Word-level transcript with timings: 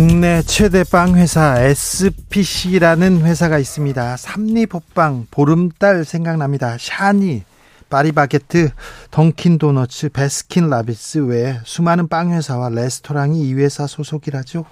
국내 0.00 0.40
최대 0.40 0.82
빵 0.82 1.14
회사 1.16 1.60
SPC라는 1.60 3.20
회사가 3.20 3.58
있습니다. 3.58 4.16
삼리복빵 4.16 5.26
보름달 5.30 6.06
생각납니다. 6.06 6.78
샤니, 6.80 7.42
파리바게트, 7.90 8.70
던킨도너츠, 9.10 10.08
베스킨라빈스 10.08 11.26
외에 11.26 11.60
수많은 11.64 12.08
빵 12.08 12.32
회사와 12.32 12.70
레스토랑이 12.70 13.46
이 13.46 13.52
회사 13.52 13.86
소속이라죠. 13.86 14.64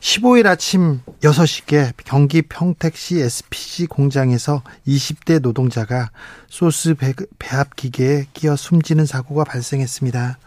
15일 0.00 0.46
아침 0.46 1.00
6시께 1.22 1.94
경기 2.04 2.42
평택시 2.42 3.18
SPC 3.18 3.86
공장에서 3.86 4.62
20대 4.86 5.40
노동자가 5.40 6.10
소스 6.50 6.94
배합 7.38 7.76
기계에 7.76 8.26
끼어 8.34 8.56
숨지는 8.56 9.06
사고가 9.06 9.44
발생했습니다. 9.44 10.38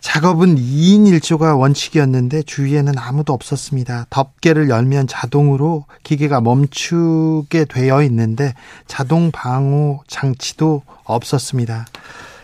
작업은 0.00 0.56
2인 0.56 1.04
1조가 1.18 1.58
원칙이었는데 1.58 2.42
주위에는 2.42 2.98
아무도 2.98 3.32
없었습니다. 3.32 4.06
덮개를 4.10 4.68
열면 4.68 5.06
자동으로 5.06 5.86
기계가 6.02 6.40
멈추게 6.40 7.66
되어 7.66 8.02
있는데 8.04 8.54
자동 8.86 9.30
방호 9.30 10.02
장치도 10.06 10.82
없었습니다. 11.04 11.86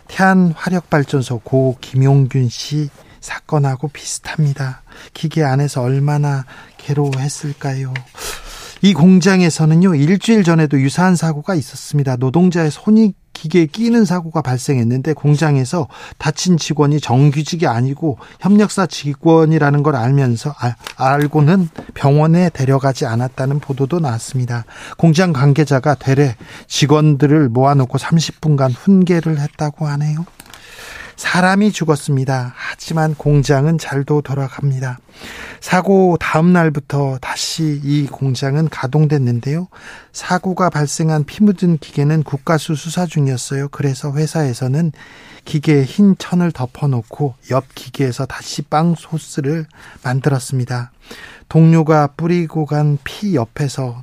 태안 0.08 0.52
화력발전소 0.56 1.40
고 1.40 1.76
김용균 1.80 2.48
씨 2.48 2.90
사건하고 3.20 3.88
비슷합니다. 3.88 4.82
기계 5.14 5.42
안에서 5.42 5.82
얼마나 5.82 6.44
괴로워했을까요? 6.76 7.94
이 8.82 8.92
공장에서는요, 8.92 9.94
일주일 9.94 10.44
전에도 10.44 10.78
유사한 10.78 11.16
사고가 11.16 11.54
있었습니다. 11.54 12.16
노동자의 12.16 12.70
손이 12.70 13.14
기계에 13.34 13.66
끼는 13.66 14.06
사고가 14.06 14.40
발생했는데 14.40 15.12
공장에서 15.12 15.88
다친 16.16 16.56
직원이 16.56 17.00
정규직이 17.00 17.66
아니고 17.66 18.18
협력사 18.40 18.86
직원이라는 18.86 19.82
걸 19.82 19.96
알면서 19.96 20.54
아, 20.58 20.74
알고는 20.96 21.68
병원에 21.92 22.48
데려가지 22.48 23.04
않았다는 23.04 23.60
보도도 23.60 24.00
나왔습니다. 24.00 24.64
공장 24.96 25.32
관계자가 25.34 25.96
되레 25.96 26.36
직원들을 26.66 27.50
모아놓고 27.50 27.98
30분간 27.98 28.72
훈계를 28.74 29.38
했다고 29.38 29.86
하네요. 29.86 30.24
사람이 31.16 31.72
죽었습니다. 31.72 32.52
하지만 32.56 33.14
공장은 33.14 33.78
잘도 33.78 34.22
돌아갑니다. 34.22 34.98
사고 35.60 36.16
다음 36.18 36.52
날부터 36.52 37.18
다시 37.20 37.80
이 37.82 38.06
공장은 38.06 38.68
가동됐는데요. 38.68 39.68
사고가 40.12 40.70
발생한 40.70 41.24
피 41.24 41.42
묻은 41.44 41.78
기계는 41.78 42.22
국가수 42.24 42.74
수사 42.74 43.06
중이었어요. 43.06 43.68
그래서 43.68 44.12
회사에서는 44.12 44.92
기계에 45.44 45.84
흰 45.84 46.16
천을 46.18 46.52
덮어놓고 46.52 47.34
옆 47.50 47.74
기계에서 47.74 48.26
다시 48.26 48.62
빵 48.62 48.94
소스를 48.96 49.66
만들었습니다. 50.02 50.90
동료가 51.48 52.08
뿌리고 52.16 52.66
간 52.66 52.98
피 53.04 53.34
옆에서 53.34 54.02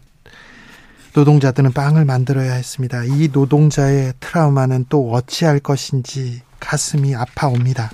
노동자들은 1.14 1.74
빵을 1.74 2.06
만들어야 2.06 2.54
했습니다. 2.54 3.04
이 3.04 3.30
노동자의 3.34 4.14
트라우마는 4.22 4.86
또 4.88 5.12
어찌할 5.12 5.60
것인지 5.60 6.42
가슴이 6.62 7.14
아파옵니다. 7.14 7.92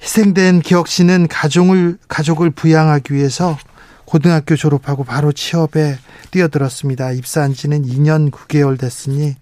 희생된 0.00 0.60
기혁 0.60 0.86
씨는 0.86 1.26
가족을 1.26 1.98
가족을 2.06 2.50
부양하기 2.50 3.12
위해서 3.14 3.58
고등학교 4.04 4.56
졸업하고 4.56 5.04
바로 5.04 5.32
취업에 5.32 5.96
뛰어들었습니다. 6.30 7.12
입사한 7.12 7.54
지는 7.54 7.82
2년 7.82 8.30
9개월 8.30 8.78
됐으니 8.78 9.36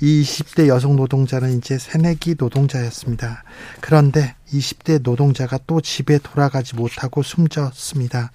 20대 0.00 0.68
여성 0.68 0.96
노동자는 0.96 1.58
이제 1.58 1.78
새내기 1.78 2.36
노동자였습니다. 2.38 3.44
그런데 3.80 4.34
20대 4.52 5.00
노동자가 5.02 5.58
또 5.66 5.80
집에 5.80 6.18
돌아가지 6.18 6.74
못하고 6.74 7.22
숨졌습니다. 7.22 8.32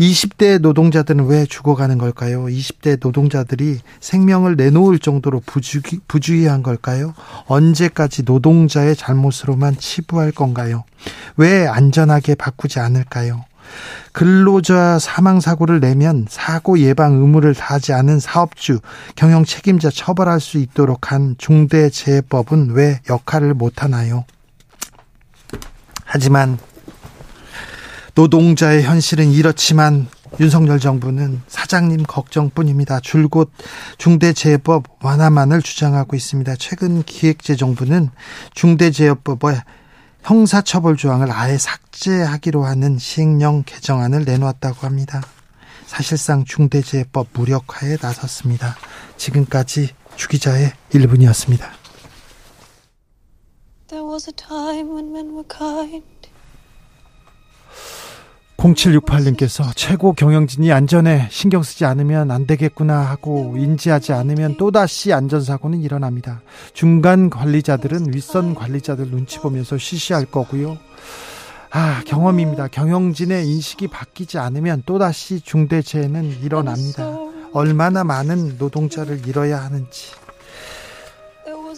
20대 0.00 0.58
노동자들은 0.58 1.26
왜 1.26 1.44
죽어가는 1.44 1.98
걸까요? 1.98 2.44
20대 2.44 2.98
노동자들이 3.02 3.80
생명을 4.00 4.56
내놓을 4.56 4.98
정도로 4.98 5.42
부주, 5.44 5.82
부주의한 6.08 6.62
걸까요? 6.62 7.12
언제까지 7.46 8.22
노동자의 8.22 8.96
잘못으로만 8.96 9.76
치부할 9.76 10.32
건가요? 10.32 10.84
왜 11.36 11.66
안전하게 11.66 12.34
바꾸지 12.34 12.80
않을까요? 12.80 13.44
근로자 14.12 14.98
사망 14.98 15.38
사고를 15.38 15.80
내면 15.80 16.26
사고 16.28 16.78
예방 16.78 17.12
의무를 17.12 17.54
다하지 17.54 17.92
않은 17.92 18.20
사업주, 18.20 18.80
경영 19.16 19.44
책임자 19.44 19.90
처벌할 19.90 20.40
수 20.40 20.56
있도록 20.56 21.12
한 21.12 21.36
중대재해법은 21.36 22.70
왜 22.70 23.00
역할을 23.08 23.52
못 23.52 23.84
하나요? 23.84 24.24
하지만 26.04 26.58
노동자의 28.20 28.82
현실은 28.82 29.30
이렇지만 29.30 30.06
윤석열 30.40 30.78
정부는 30.78 31.40
사장님 31.48 32.02
걱정뿐입니다. 32.02 33.00
줄곧 33.00 33.50
중대재해법 33.96 34.84
완화만을 35.02 35.62
주장하고 35.62 36.16
있습니다. 36.16 36.54
최근 36.56 37.02
기획재정부는 37.02 38.10
중대재해법의 38.52 39.62
형사처벌 40.22 40.98
조항을 40.98 41.32
아예 41.32 41.56
삭제하기로 41.56 42.62
하는 42.62 42.98
시행령 42.98 43.62
개정안을 43.64 44.26
내놓았다고 44.26 44.86
합니다. 44.86 45.22
사실상 45.86 46.44
중대재해법 46.44 47.28
무력화에 47.32 47.96
나섰습니다. 48.02 48.76
지금까지 49.16 49.94
주기자의 50.16 50.72
1분이었습니다. 50.92 51.64
0768님께서 58.60 59.64
최고 59.74 60.12
경영진이 60.12 60.70
안전에 60.70 61.28
신경 61.30 61.62
쓰지 61.62 61.86
않으면 61.86 62.30
안 62.30 62.46
되겠구나 62.46 62.98
하고 63.00 63.54
인지하지 63.56 64.12
않으면 64.12 64.58
또다시 64.58 65.14
안전사고는 65.14 65.80
일어납니다. 65.80 66.42
중간 66.74 67.30
관리자들은 67.30 68.12
윗선 68.12 68.54
관리자들 68.54 69.10
눈치 69.10 69.38
보면서 69.38 69.78
쉬쉬할 69.78 70.26
거고요. 70.26 70.76
아, 71.70 72.02
경험입니다. 72.04 72.68
경영진의 72.68 73.48
인식이 73.48 73.88
바뀌지 73.88 74.38
않으면 74.38 74.82
또다시 74.84 75.40
중대재해는 75.40 76.42
일어납니다. 76.42 77.16
얼마나 77.52 78.04
많은 78.04 78.58
노동자를 78.58 79.26
잃어야 79.26 79.62
하는지. 79.62 80.12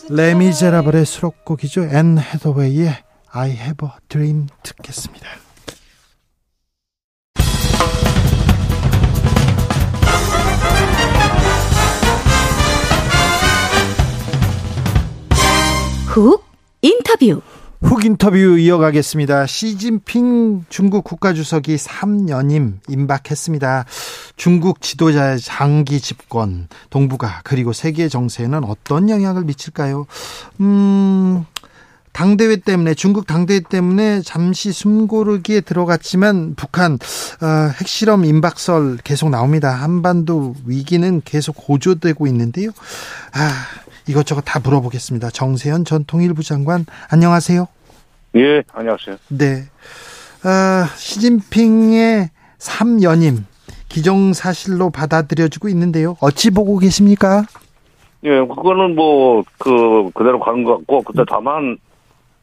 레미제라블의 0.08 1.06
수록곡이죠. 1.06 1.84
앤 1.84 2.18
헤더웨이의 2.18 2.96
I 3.30 3.50
Dreamed 3.50 3.86
a 3.86 3.90
Dream 4.08 4.48
듣겠습니다. 4.64 5.28
훅 16.12 16.44
인터뷰 16.82 17.40
훅 17.80 18.04
인터뷰 18.04 18.36
이어가겠습니다. 18.36 19.46
시진핑 19.46 20.66
중국 20.68 21.04
국가주석이 21.04 21.76
3년임 21.76 22.74
임박했습니다. 22.86 23.86
중국 24.36 24.82
지도자의 24.82 25.40
장기 25.40 26.02
집권, 26.02 26.68
동북아 26.90 27.40
그리고 27.44 27.72
세계 27.72 28.08
정세에는 28.08 28.62
어떤 28.64 29.08
영향을 29.08 29.44
미칠까요? 29.44 30.04
음, 30.60 31.46
당대회 32.12 32.56
때문에 32.56 32.92
중국 32.92 33.26
당대회 33.26 33.60
때문에 33.60 34.20
잠시 34.20 34.70
숨 34.70 35.06
고르기에 35.06 35.62
들어갔지만 35.62 36.56
북한 36.56 36.98
어, 37.40 37.70
핵실험 37.80 38.26
임박설 38.26 38.98
계속 39.02 39.30
나옵니다. 39.30 39.70
한반도 39.70 40.54
위기는 40.66 41.22
계속 41.24 41.56
고조되고 41.56 42.26
있는데요. 42.26 42.68
아, 43.32 43.50
이것저것 44.12 44.42
다 44.42 44.60
물어보겠습니다. 44.62 45.30
정세현 45.30 45.86
전 45.86 46.04
통일부 46.04 46.42
장관 46.42 46.84
안녕하세요. 47.10 47.66
예, 48.36 48.62
안녕하세요. 48.72 49.16
네. 49.28 49.62
어, 50.44 50.86
시진핑의 50.96 52.28
3연임 52.58 53.44
기정사실로 53.88 54.90
받아들여지고 54.90 55.68
있는데요. 55.70 56.16
어찌 56.20 56.50
보고 56.50 56.78
계십니까? 56.78 57.44
예, 58.24 58.30
그거는 58.40 58.94
뭐, 58.94 59.42
그, 59.58 60.10
그대로 60.14 60.38
가는 60.40 60.62
것 60.62 60.78
같고, 60.78 61.02
근데 61.02 61.24
다만, 61.28 61.78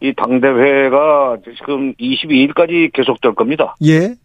이 0.01 0.13
당대회가 0.13 1.37
지금 1.57 1.93
22일까지 1.95 2.91
계속될 2.93 3.35
겁니다. 3.35 3.75
예. 3.85 4.15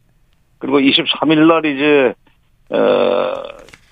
그리고 0.59 0.79
23일 0.79 1.47
날 1.47 1.67
이제 1.67 2.15
어 2.71 3.35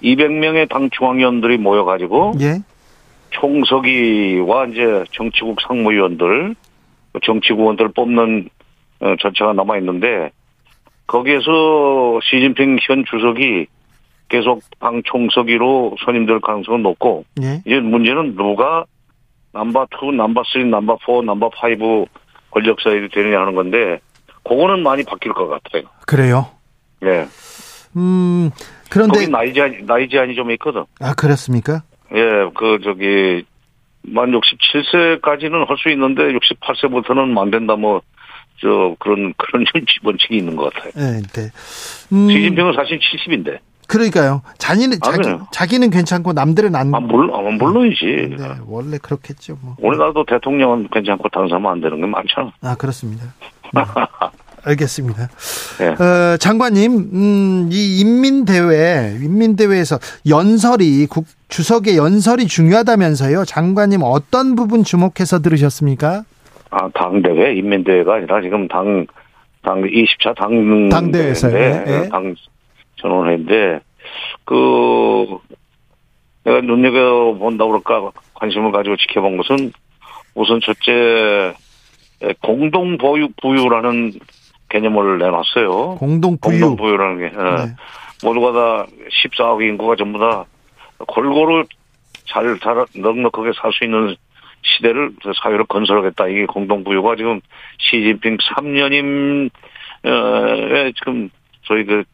200명의 0.03 0.69
당 0.69 0.89
중앙위원들이 0.91 1.59
모여가지고 1.59 2.35
예. 2.41 2.63
총서기와 3.33 4.67
이제 4.67 5.05
정치국 5.13 5.61
상무위원들, 5.61 6.55
정치국원들 7.23 7.89
뽑는 7.93 8.49
어, 9.01 9.15
절차가 9.21 9.53
남아 9.53 9.79
있는데 9.79 10.31
거기에서 11.07 12.21
시진핑 12.23 12.79
현 12.83 13.05
주석이 13.05 13.67
계속 14.29 14.63
당 14.79 15.03
총서기로 15.05 15.97
선임될 16.05 16.41
가능성은 16.41 16.83
높고 16.83 17.25
예. 17.43 17.61
이제 17.67 17.81
문제는 17.81 18.37
누가 18.37 18.85
number 19.53 19.89
two, 19.91 20.11
number 20.13 20.43
three, 20.51 20.65
number 20.65 20.99
four, 21.05 21.21
number 21.21 21.51
five 21.51 22.07
권력 22.51 22.81
서열이 22.81 23.09
되느냐 23.13 23.41
하는 23.41 23.55
건데 23.55 24.01
그거는 24.45 24.83
많이 24.83 25.03
바뀔 25.03 25.33
것 25.33 25.49
같아요. 25.49 25.83
그래요. 26.07 26.47
예. 27.05 27.27
음, 27.97 28.51
그런데 28.89 29.19
거기 29.19 29.31
나이 29.31 29.53
제한 29.53 29.85
나이 29.85 30.09
제한이 30.09 30.35
좀 30.35 30.51
있거든. 30.53 30.85
아, 31.01 31.13
그렇습니까? 31.15 31.83
예, 32.15 32.51
그 32.55 32.79
저기 32.85 33.45
만 34.03 34.31
67세까지는 34.33 35.67
할 35.67 35.77
수 35.79 35.89
있는데 35.91 36.23
68세부터는 36.33 37.39
안 37.39 37.51
된다 37.51 37.77
뭐 37.77 38.03
저 38.63 38.95
그런 39.01 39.35
그런 39.39 39.65
원칙이 40.05 40.37
있는 40.37 40.57
것 40.57 40.73
같아요. 40.73 40.93
네, 40.95 41.21
네. 41.35 41.51
음, 42.13 42.31
시진핑은 42.31 42.73
사실 42.75 42.99
70인데. 42.99 43.59
그러니까요. 43.89 44.41
자기는 44.57 44.97
아, 45.03 45.05
자기 45.05 45.19
그래요? 45.23 45.49
자기는 45.53 45.91
괜찮고 45.91 46.33
남들은 46.33 46.75
안 46.75 46.95
아, 46.95 47.01
물론, 47.01 47.35
아, 47.35 47.51
물론이지. 47.51 48.37
네, 48.39 48.49
원래 48.67 48.97
그렇겠죠, 48.97 49.59
뭐. 49.61 49.77
우리나라도 49.81 50.25
대통령은 50.25 50.89
괜찮고 50.91 51.29
다른 51.29 51.49
사람은 51.49 51.71
안 51.71 51.81
되는 51.81 52.01
게 52.01 52.07
많잖아. 52.07 52.53
아, 52.63 52.75
그렇습니다. 52.77 53.25
네. 53.75 53.83
알겠습니다. 54.65 55.29
예. 55.81 55.87
어, 56.05 56.37
장관님, 56.37 56.93
음, 57.13 57.69
이 57.73 58.01
인민대회, 58.01 59.19
인민대회에서 59.21 59.99
연설이, 60.29 61.07
국, 61.07 61.27
주석의 61.53 61.99
연설이 61.99 62.47
중요하다면서요. 62.47 63.45
장관님 63.45 64.01
어떤 64.03 64.57
부분 64.57 64.85
주목해서 64.85 65.41
들으셨습니까? 65.41 66.25
아, 66.71 66.89
당대회, 66.95 67.55
인민대회가 67.57 68.15
아니라 68.15 68.41
지금 68.41 68.67
당, 68.69 69.07
당 69.63 69.83
20차 69.83 70.35
당. 70.35 70.89
당대회에서요. 70.89 71.53
대회인데, 71.53 72.05
예. 72.05 72.09
당 72.09 72.35
전원회인데, 72.97 73.81
그, 74.47 75.27
내가 76.45 76.63
눈여겨본다고 76.63 77.83
그럴까 77.83 78.13
관심을 78.33 78.73
가지고 78.73 78.97
지켜본 78.97 79.37
것은 79.37 79.73
우선 80.35 80.59
첫째, 80.63 81.53
공동 82.41 82.97
보유, 82.97 83.29
부유라는 83.43 84.15
개념을 84.71 85.19
내놨어요. 85.19 85.97
공동 85.97 86.39
부유. 86.39 86.61
공동 86.61 86.77
부유라는 86.77 87.19
게. 87.19 87.25
예. 87.25 87.67
네. 87.67 87.75
모두가 88.25 88.53
다 88.53 88.87
14억 89.27 89.61
인구가 89.61 89.97
전부 89.97 90.19
다 90.19 90.47
골고루 91.07 91.65
잘, 92.27 92.59
잘 92.61 92.85
넉넉하게 92.97 93.53
살 93.61 93.73
수 93.73 93.85
있는 93.85 94.17
시대를 94.65 95.11
사회를 95.43 95.65
건설하겠다. 95.65 96.29
이게 96.29 96.47
공동부유가 96.47 97.17
지금 97.17 97.41
시진핑 97.79 98.37
3년임, 98.37 99.51
에 100.05 100.93
지금 100.93 101.31
저희 101.65 101.85
그 101.85 102.05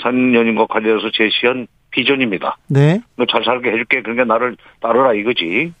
3년임과 0.00 0.68
관련해서 0.68 1.10
제시한 1.12 1.66
비전입니다. 1.90 2.56
네. 2.68 3.00
너잘 3.16 3.44
살게 3.44 3.70
해줄게. 3.70 4.02
그러니까 4.02 4.24
나를 4.24 4.56
따르라 4.80 5.12
이거지. 5.14 5.72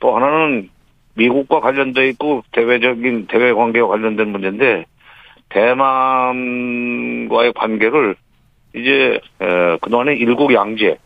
또 0.00 0.16
하나는 0.16 0.70
미국과 1.14 1.60
관련돼 1.60 2.08
있고 2.10 2.42
대외적인 2.52 3.26
대외 3.26 3.52
관계와 3.52 3.88
관련된 3.88 4.28
문제인데 4.28 4.84
대만과의 5.50 7.52
관계를 7.54 8.16
이제 8.74 9.20
에, 9.40 9.76
그동안에 9.80 10.14
일국 10.14 10.52
양제 10.52 10.86
에, 10.88 10.98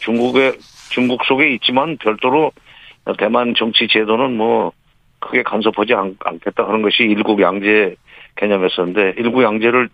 중국의 0.00 0.58
중국 0.90 1.24
속에 1.24 1.50
있지만 1.54 1.96
별도로 1.98 2.52
대만 3.18 3.54
정치 3.56 3.88
제도는 3.88 4.36
뭐 4.36 4.72
크게 5.20 5.42
간섭하지 5.42 5.94
않, 5.94 6.16
겠다 6.42 6.66
하는 6.66 6.82
것이 6.82 7.02
일국 7.04 7.40
양제 7.40 7.96
개념이었었는데 8.36 9.14
일국 9.18 9.42
양제를 9.42 9.88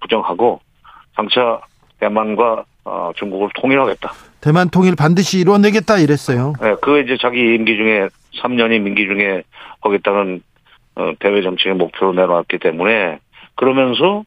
부정하고 0.00 0.60
장차 1.16 1.60
대만과 2.00 2.64
어, 2.84 3.12
중국을 3.16 3.48
통일하겠다. 3.54 4.12
대만 4.40 4.68
통일 4.68 4.94
반드시 4.94 5.40
이뤄내겠다 5.40 5.98
이랬어요. 5.98 6.52
예, 6.62 6.76
그 6.82 7.00
이제 7.00 7.16
자기 7.18 7.40
임기 7.54 7.76
중에 7.76 8.08
3년이 8.42 8.76
임기 8.76 9.06
중에 9.06 9.42
하겠다는 9.80 10.42
어, 10.96 11.12
대외 11.18 11.42
정책의 11.42 11.74
목표로 11.74 12.12
내놓았기 12.12 12.58
때문에 12.58 13.20
그러면서 13.54 14.24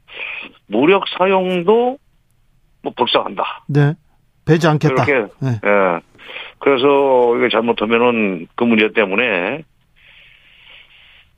무력 0.66 1.04
사용도 1.18 1.98
뭐 2.82 2.94
불쌍한다. 2.96 3.44
네. 3.68 3.94
배지 4.48 4.68
않겠다. 4.68 5.06
그렇게 5.06 5.34
네. 5.40 5.60
예. 5.64 6.00
그래서 6.60 7.38
이게 7.38 7.50
잘못하면은 7.50 8.48
그 8.56 8.64
문제 8.64 8.92
때문에 8.94 9.64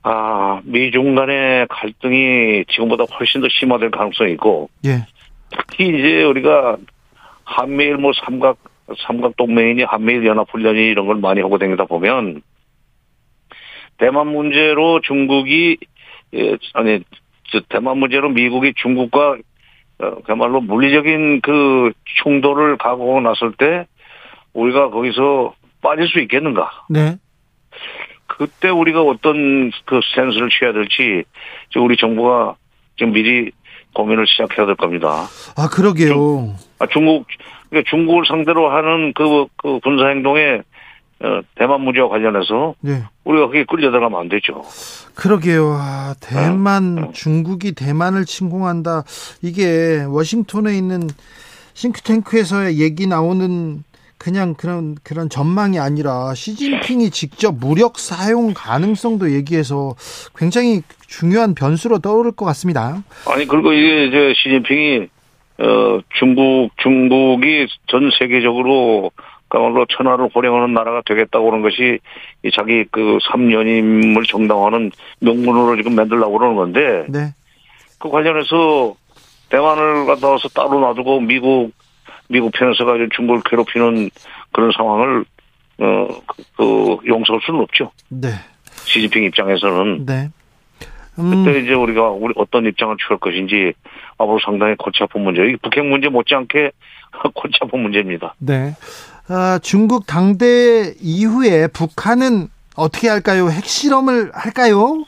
아 0.02 0.60
미중 0.64 1.14
간의 1.14 1.66
갈등이 1.68 2.64
지금보다 2.70 3.04
훨씬 3.18 3.40
더 3.40 3.48
심화될 3.50 3.90
가능성이 3.90 4.32
있고 4.32 4.70
예. 4.86 5.06
특히 5.50 5.88
이제 5.88 6.22
우리가 6.22 6.78
한미일 7.44 7.96
뭐 7.96 8.12
삼각 8.24 8.56
삼각 9.06 9.36
동맹이니 9.36 9.84
한미일 9.84 10.26
연합 10.26 10.48
훈련이 10.50 10.78
이런 10.78 11.06
걸 11.06 11.16
많이 11.16 11.40
하고 11.40 11.58
다니다 11.58 11.84
보면 11.84 12.42
대만 13.98 14.28
문제로 14.28 15.00
중국이 15.00 15.76
예, 16.34 16.56
아니 16.74 17.00
저 17.50 17.60
대만 17.68 17.98
문제로 17.98 18.30
미국이 18.30 18.72
중국과 18.76 19.32
어, 19.32 19.36
그야말로 20.24 20.60
물리적인 20.60 21.40
그 21.42 21.92
충돌을 22.22 22.76
각오하고 22.78 23.20
났을 23.20 23.52
때 23.52 23.86
우리가 24.52 24.90
거기서 24.90 25.54
빠질 25.82 26.08
수 26.08 26.20
있겠는가? 26.20 26.70
네. 26.88 27.16
그때 28.26 28.68
우리가 28.68 29.02
어떤 29.02 29.70
그 29.84 30.00
스탠스를 30.10 30.48
취해야 30.50 30.72
될지 30.72 31.24
지금 31.70 31.86
우리 31.86 31.96
정부가 31.96 32.56
지금 32.96 33.12
미리 33.12 33.50
고민을 33.94 34.26
시작해야 34.26 34.66
될 34.66 34.76
겁니다. 34.76 35.26
아, 35.56 35.68
그러게요. 35.68 36.54
아, 36.78 36.86
중국, 36.86 37.26
그러니까 37.68 37.90
중국을 37.90 38.24
상대로 38.26 38.70
하는 38.70 39.12
그, 39.14 39.46
그 39.56 39.80
군사 39.80 40.08
행동에 40.08 40.62
어, 41.22 41.40
대만 41.54 41.82
문제와 41.82 42.08
관련해서 42.08 42.74
네. 42.80 43.02
우리가 43.30 43.46
거기에 43.46 43.64
끌려 43.64 43.90
들어가면 43.90 44.20
안 44.20 44.28
되죠. 44.28 44.62
그러게요. 45.14 45.76
아, 45.78 46.14
대만, 46.20 46.98
어, 46.98 47.02
어. 47.08 47.12
중국이 47.12 47.72
대만을 47.72 48.24
침공한다. 48.24 49.04
이게 49.42 50.04
워싱턴에 50.04 50.76
있는 50.76 51.08
싱크탱크에서의 51.74 52.80
얘기 52.80 53.06
나오는 53.06 53.84
그냥 54.18 54.54
그런 54.54 54.96
그런 55.02 55.30
전망이 55.30 55.78
아니라 55.78 56.34
시진핑이 56.34 57.10
직접 57.10 57.54
무력 57.58 57.98
사용 57.98 58.52
가능성도 58.52 59.32
얘기해서 59.32 59.94
굉장히 60.36 60.82
중요한 61.06 61.54
변수로 61.54 62.00
떠오를 62.00 62.32
것 62.32 62.44
같습니다. 62.46 63.02
아니, 63.26 63.46
그리고 63.46 63.72
이게 63.72 64.06
이제 64.06 64.34
시진핑이, 64.36 65.08
어, 65.58 66.00
중국, 66.18 66.70
중국이 66.82 67.66
전 67.86 68.10
세계적으로 68.18 69.10
그야말로 69.50 69.84
천하를 69.86 70.30
호령하는 70.34 70.72
나라가 70.72 71.02
되겠다고 71.04 71.44
그런 71.44 71.60
것이 71.60 71.98
이 72.44 72.50
자기 72.56 72.84
그 72.90 73.18
3년임을 73.30 74.26
정당화하는 74.26 74.90
명분으로 75.20 75.76
지금 75.76 75.96
만들려고 75.96 76.38
그러는 76.38 76.56
건데 76.56 77.04
네. 77.08 77.34
그 77.98 78.08
관련해서 78.08 78.94
대만을 79.50 80.06
갖다 80.06 80.28
와서 80.28 80.48
따로 80.48 80.78
놔두고 80.80 81.20
미국 81.20 81.72
미국 82.28 82.52
편에서 82.52 82.84
가지고 82.84 83.08
중국을 83.14 83.42
괴롭히는 83.44 84.08
그런 84.52 84.70
상황을 84.76 85.24
어그 85.78 86.42
그 86.56 86.98
용서할 87.06 87.40
수는 87.44 87.60
없죠. 87.60 87.90
네. 88.08 88.28
시진핑 88.84 89.24
입장에서는 89.24 90.06
네. 90.06 90.28
음, 91.18 91.44
그때 91.44 91.58
이제 91.58 91.74
우리가 91.74 92.10
우리 92.10 92.32
어떤 92.36 92.66
입장을 92.66 92.96
취할 92.98 93.18
것인지 93.18 93.72
앞으로 94.16 94.38
상당히 94.44 94.76
골치 94.76 95.02
아픈 95.02 95.22
문제. 95.22 95.42
이 95.42 95.56
북핵 95.56 95.84
문제 95.84 96.08
못지않게 96.08 96.70
골치 97.34 97.58
아픈 97.62 97.80
문제입니다. 97.80 98.34
네. 98.38 98.72
아, 99.32 99.60
중국 99.62 100.08
당대 100.08 100.92
이후에 101.00 101.68
북한은 101.68 102.48
어떻게 102.76 103.08
할까요? 103.08 103.48
핵실험을 103.48 104.32
할까요? 104.34 105.04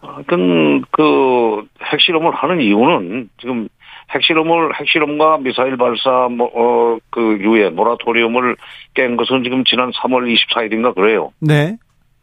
하여튼 0.00 0.82
그 0.90 1.64
핵실험을 1.80 2.34
하는 2.34 2.60
이유는 2.60 3.30
지금 3.40 3.68
핵실험을 4.10 4.74
핵실험과 4.80 5.38
미사일 5.38 5.76
발사 5.76 6.28
뭐어그 6.28 7.38
유예 7.40 7.70
모라토리움을 7.70 8.56
깬 8.94 9.16
것은 9.16 9.44
지금 9.44 9.62
지난 9.64 9.92
3월 9.92 10.34
24일인가 10.34 10.92
그래요. 10.92 11.32
네. 11.38 11.76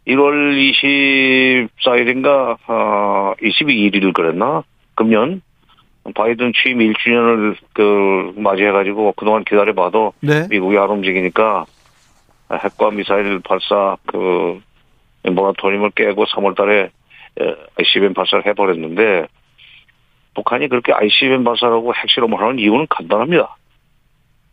1월 0.08 1.70
24일인가 1.80 2.58
어 2.68 3.34
22일 3.42 4.14
그랬나? 4.14 4.64
금년 4.96 5.42
바이든 6.14 6.54
취임 6.56 6.80
1주년을 6.80 7.56
그 7.74 8.34
맞이해 8.36 8.72
가지고 8.72 9.14
그동안 9.14 9.44
기다려 9.44 9.74
봐도 9.74 10.14
네. 10.22 10.48
미국이 10.50 10.78
안 10.78 10.90
움직이니까 10.90 11.66
핵과 12.52 12.92
미사일 12.92 13.40
발사 13.40 13.98
그 14.06 14.60
모라토리움을 15.24 15.92
깨고 15.92 16.26
3월 16.26 16.56
달에 16.56 16.90
ICBM 17.78 18.14
발사를 18.14 18.46
해버렸는데 18.46 19.28
북한이 20.36 20.68
그렇게 20.70 20.94
ICBM 20.94 21.44
발사하고 21.44 21.94
핵실험을 21.96 22.40
하는 22.40 22.60
이유는 22.60 22.88
간단합니다. 22.90 23.56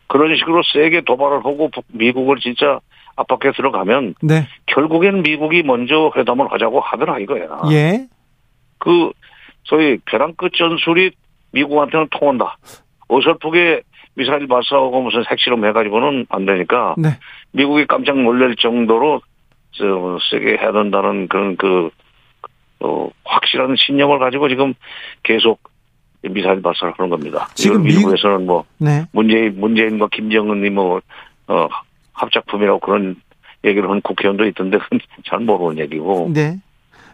그런 0.07 0.35
식으로 0.35 0.61
세게 0.73 1.01
도발을 1.01 1.37
하고 1.39 1.69
북- 1.69 1.85
미국을 1.89 2.37
진짜 2.37 2.79
압박해 3.15 3.51
들어가면 3.55 4.15
네. 4.21 4.47
결국엔 4.67 5.23
미국이 5.23 5.63
먼저 5.63 6.11
회담을 6.15 6.51
하자고 6.51 6.79
하더라 6.79 7.19
이거야. 7.19 7.61
예. 7.71 8.07
그 8.77 9.11
소위 9.63 9.97
벼랑 10.05 10.33
끝 10.37 10.53
전술이 10.53 11.11
미국한테는 11.51 12.07
통한다. 12.11 12.57
어설프게 13.07 13.81
미사일 14.15 14.47
발사하고 14.47 15.01
무슨 15.01 15.23
핵실험 15.29 15.63
해가지고는 15.65 16.25
안 16.29 16.45
되니까 16.45 16.95
네. 16.97 17.09
미국이 17.51 17.85
깜짝 17.85 18.17
놀랄 18.17 18.55
정도로 18.55 19.21
저 19.71 20.17
세게 20.29 20.57
해야 20.57 20.71
된다는 20.71 21.27
그런 21.27 21.55
그 21.55 21.89
어, 22.79 23.09
확실한 23.23 23.75
신념을 23.77 24.19
가지고 24.19 24.49
지금 24.49 24.73
계속 25.23 25.59
미사일 26.21 26.61
발사를 26.61 26.93
하는 26.97 27.09
겁니다. 27.09 27.47
지금 27.53 27.83
미국에서는 27.83 28.45
뭐 28.45 28.65
네. 28.79 29.05
문재인 29.11 29.59
문재인과 29.59 30.09
김정은이 30.11 30.69
뭐 30.71 30.99
어, 31.47 31.67
합작품이라고 32.13 32.79
그런 32.79 33.15
얘기를 33.63 33.87
하는 33.87 34.01
국회의원도 34.01 34.45
있던데 34.47 34.77
잘 35.25 35.39
모르는 35.39 35.79
얘기고. 35.83 36.31
네. 36.33 36.57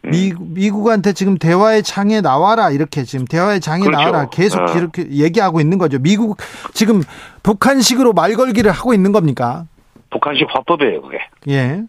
음. 0.06 0.12
미, 0.12 0.34
미국한테 0.40 1.14
지금 1.14 1.38
대화의 1.38 1.84
장에 1.84 2.22
나와라 2.22 2.72
이렇게 2.72 3.04
지금 3.04 3.26
대화의 3.26 3.62
장에 3.62 3.86
그렇죠. 3.86 4.00
나와라 4.00 4.30
계속 4.30 4.62
어. 4.62 4.78
이렇게 4.78 5.08
얘기하고 5.10 5.62
있는 5.62 5.78
거죠. 5.78 6.00
미국 6.00 6.38
지금 6.74 7.02
북한식으로 7.44 8.14
말 8.14 8.36
걸기를 8.36 8.72
하고 8.72 8.94
있는 8.94 9.12
겁니까? 9.12 9.66
북한식 10.10 10.48
화법이에요 10.50 11.02
그게. 11.02 11.20
예. 11.48 11.84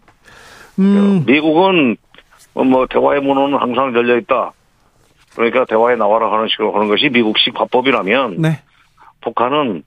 음, 0.79 1.23
미국은 1.25 1.97
뭐 2.53 2.87
대화의 2.89 3.21
문은 3.21 3.57
항상 3.57 3.93
열려 3.93 4.17
있다. 4.17 4.53
그러니까 5.35 5.65
대화에 5.65 5.95
나와라 5.95 6.31
하는 6.31 6.47
식으로 6.47 6.73
하는 6.73 6.87
것이 6.87 7.09
미국식 7.09 7.59
화법이라면 7.59 8.41
네. 8.41 8.61
북한은 9.21 9.83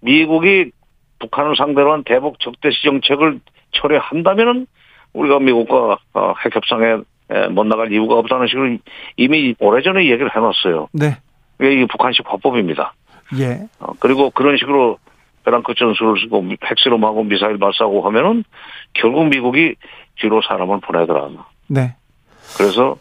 미국이 0.00 0.72
북한을 1.20 1.54
상대로 1.56 1.92
한 1.92 2.02
대북 2.02 2.40
적대시 2.40 2.82
정책을 2.84 3.40
철회한다면은 3.72 4.66
우리가 5.12 5.38
미국과 5.40 5.98
어, 6.14 6.34
핵 6.44 6.54
협상에 6.54 7.02
에, 7.30 7.48
못 7.48 7.64
나갈 7.64 7.92
이유가 7.92 8.16
없다는 8.16 8.46
식으로 8.48 8.78
이미 9.16 9.54
오래전에 9.58 10.04
얘기를 10.04 10.34
해놨어요. 10.34 10.88
네. 10.92 11.18
이게 11.60 11.86
북한식 11.86 12.24
화법입니다. 12.26 12.94
예. 13.38 13.68
어, 13.78 13.92
그리고 14.00 14.30
그런 14.30 14.56
식으로 14.56 14.98
베랑크 15.44 15.74
전술을 15.74 16.20
쓰고 16.22 16.44
핵실험하고 16.64 17.24
미사일 17.24 17.58
발사하고 17.58 18.02
하면은 18.06 18.44
결국 18.94 19.28
미국이 19.28 19.74
뒤로 20.20 20.40
사람을 20.42 20.80
보내더라. 20.80 21.28
네. 21.68 21.94
그래서 22.56 22.96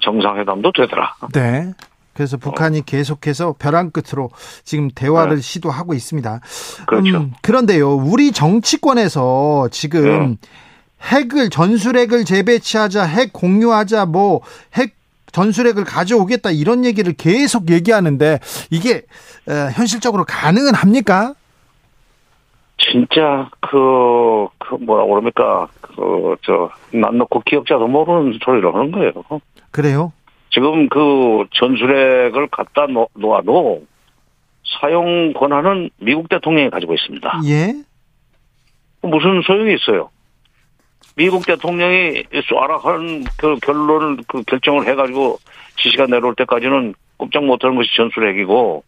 정상회담도 0.00 0.72
되더라. 0.72 1.14
네. 1.32 1.72
그래서 2.12 2.36
북한이 2.36 2.86
계속해서 2.86 3.56
벼랑 3.58 3.90
끝으로 3.90 4.30
지금 4.62 4.88
대화를 4.88 5.36
네. 5.36 5.42
시도하고 5.42 5.94
있습니다. 5.94 6.40
그렇죠. 6.86 7.16
음, 7.16 7.32
그런데요, 7.42 7.96
우리 7.96 8.30
정치권에서 8.30 9.68
지금 9.72 10.38
네. 10.40 10.48
핵을 11.04 11.50
전술핵을 11.50 12.24
재배치하자, 12.24 13.04
핵 13.04 13.32
공유하자, 13.32 14.06
뭐 14.06 14.40
핵 14.72 14.94
전술핵을 15.32 15.82
가져오겠다 15.84 16.50
이런 16.52 16.84
얘기를 16.84 17.12
계속 17.12 17.68
얘기하는데 17.70 18.38
이게 18.70 19.02
어, 19.48 19.52
현실적으로 19.74 20.24
가능은 20.24 20.74
합니까? 20.74 21.34
진짜 22.78 23.48
그, 23.60 24.46
그 24.58 24.74
뭐라 24.76 25.04
그럽니까 25.06 25.68
그저난 25.80 27.18
놓고 27.18 27.40
기억자도 27.46 27.86
모르는 27.88 28.38
소리를 28.44 28.72
하는 28.74 28.92
거예요. 28.92 29.12
그래요? 29.72 30.12
지금 30.50 30.88
그 30.88 31.44
전술핵을 31.52 32.48
갖다 32.52 32.86
놓- 32.86 33.10
놓아도 33.14 33.84
사용 34.80 35.32
권한은 35.32 35.90
미국 35.98 36.28
대통령이 36.28 36.70
가지고 36.70 36.94
있습니다. 36.94 37.40
예. 37.46 37.74
무슨 39.02 39.42
소용이 39.44 39.74
있어요? 39.74 40.10
미국 41.16 41.46
대통령이 41.46 42.24
쏴라 42.24 42.82
하는 42.82 43.24
그 43.38 43.56
결론을 43.56 44.24
그 44.26 44.42
결정을 44.42 44.86
해가지고 44.88 45.38
지시가 45.76 46.06
내려올 46.06 46.34
때까지는 46.34 46.94
꼼짝 47.16 47.44
못하는 47.44 47.76
것이 47.76 47.88
전술핵이고 47.96 48.84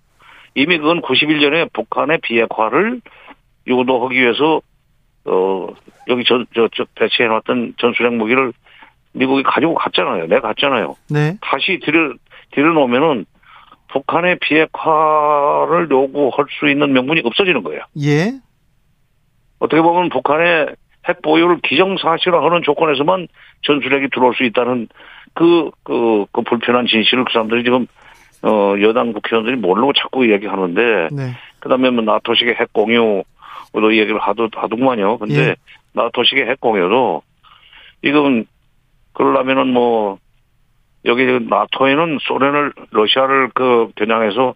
이미 0.54 0.78
그건 0.78 1.02
91년에 1.02 1.73
북한의 1.73 2.18
비핵화를 2.23 3.00
유도하기 3.66 4.18
위해서 4.18 4.61
어 5.25 5.68
여기 6.08 6.25
저저 6.25 6.87
배치해놨던 6.94 7.75
전술핵 7.78 8.14
무기를 8.14 8.52
미국이 9.12 9.42
가지고 9.42 9.75
갔잖아요. 9.75 10.26
내가 10.26 10.49
갔잖아요. 10.49 10.96
네. 11.11 11.37
다시 11.40 11.80
들여 11.82 12.14
들여놓으면은 12.52 13.26
북한의 13.88 14.38
비핵화를 14.40 15.88
요구할 15.90 16.46
수 16.58 16.68
있는 16.68 16.92
명분이 16.92 17.23
없어지는 17.25 17.62
거예요. 17.62 17.82
예. 18.02 18.32
어떻게 19.58 19.80
보면 19.80 20.11
북한의 20.11 20.76
핵 21.08 21.22
보유를 21.22 21.60
기정사실화하는 21.62 22.62
조건에서만 22.62 23.28
전술핵이 23.62 24.08
들어올 24.12 24.34
수 24.34 24.44
있다는 24.44 24.88
그, 25.34 25.70
그, 25.84 26.26
그 26.32 26.42
불편한 26.42 26.86
진실을 26.86 27.25
그 27.25 27.32
사람들이 27.32 27.62
지금, 27.62 27.86
어, 28.42 28.75
여당 28.80 29.12
국회의원들이 29.12 29.56
모르고 29.56 29.92
자꾸 29.92 30.30
얘기하는데, 30.32 31.08
네. 31.12 31.32
그 31.60 31.68
다음에 31.68 31.90
뭐 31.90 32.02
나토식의 32.02 32.54
핵 32.54 32.72
공유도 32.72 33.25
얘기를 33.90 34.18
하도, 34.18 34.48
하더구만요. 34.54 35.18
근데 35.18 35.50
예. 35.50 35.56
나토식의 35.92 36.48
핵 36.48 36.60
공유도, 36.60 37.22
이건, 38.02 38.46
그러려면은 39.12 39.72
뭐, 39.72 40.18
여기 41.04 41.25
나토에는 41.25 42.18
소련을, 42.22 42.72
러시아를 42.90 43.50
그 43.54 43.90
겨냥해서, 43.96 44.54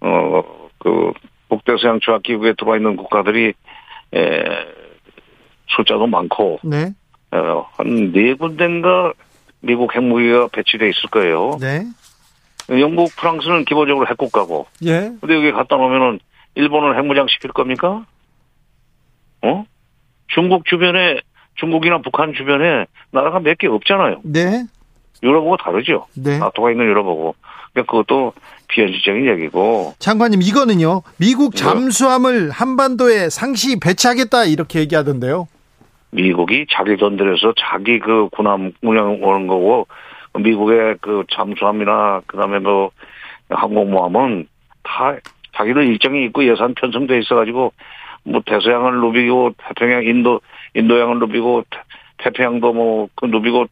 어, 0.00 0.68
그, 0.78 1.12
북대서양 1.48 2.00
조약기구에 2.00 2.54
들어와 2.54 2.76
있는 2.76 2.96
국가들이, 2.96 3.52
에, 4.14 4.79
숫자도 5.76 6.06
많고, 6.06 6.58
네. 6.62 6.92
어, 7.32 7.66
한 7.76 8.12
네 8.12 8.34
군데인가 8.34 9.12
미국 9.60 9.94
핵무기가 9.94 10.48
배치돼 10.48 10.88
있을 10.88 11.10
거예요. 11.10 11.58
네. 11.60 11.86
영국, 12.70 13.10
프랑스는 13.16 13.64
기본적으로 13.64 14.06
핵국가고, 14.08 14.66
예. 14.84 15.12
근데 15.20 15.34
여기 15.34 15.52
갖다 15.52 15.76
놓으면은 15.76 16.20
일본을 16.54 16.96
핵무장 16.98 17.26
시킬 17.28 17.52
겁니까? 17.52 18.04
어? 19.42 19.64
중국 20.28 20.64
주변에 20.66 21.20
중국이나 21.56 22.00
북한 22.02 22.32
주변에 22.34 22.86
나라가 23.10 23.40
몇 23.40 23.56
개 23.58 23.66
없잖아요. 23.66 24.20
네. 24.24 24.64
유럽하고 25.22 25.56
다르죠. 25.58 26.06
네. 26.14 26.38
나토가 26.38 26.70
있는 26.70 26.86
유럽하고. 26.86 27.34
그러니까 27.72 27.90
그것도 27.90 28.32
비현실적인 28.68 29.26
얘기고. 29.26 29.94
장관님 29.98 30.40
이거는요. 30.42 31.02
미국 31.18 31.52
네. 31.54 31.58
잠수함을 31.58 32.50
한반도에 32.50 33.28
상시 33.28 33.78
배치하겠다 33.78 34.44
이렇게 34.46 34.78
얘기하던데요. 34.80 35.46
미국이 36.12 36.66
자기 36.70 36.96
돈 36.96 37.16
들여서 37.16 37.54
자기 37.58 37.98
그 37.98 38.28
군함 38.30 38.72
운영 38.82 39.22
오는 39.22 39.46
거고 39.46 39.86
미국의 40.38 40.96
그 41.00 41.24
잠수함이나 41.32 42.22
그다음에 42.26 42.58
뭐 42.58 42.90
항공모함은 43.48 44.46
다 44.82 45.16
자기들 45.56 45.84
일정이 45.86 46.24
있고 46.26 46.44
예산 46.44 46.74
편성돼 46.74 47.18
있어가지고 47.18 47.72
뭐 48.24 48.42
대서양을 48.44 49.00
누비고 49.00 49.54
태평양 49.58 50.04
인도 50.04 50.40
인도양을 50.74 51.18
누비고 51.18 51.64
태- 51.70 51.82
태평양도 52.18 52.72
뭐 52.72 53.08
그 53.16 53.26
누비고 53.26 53.66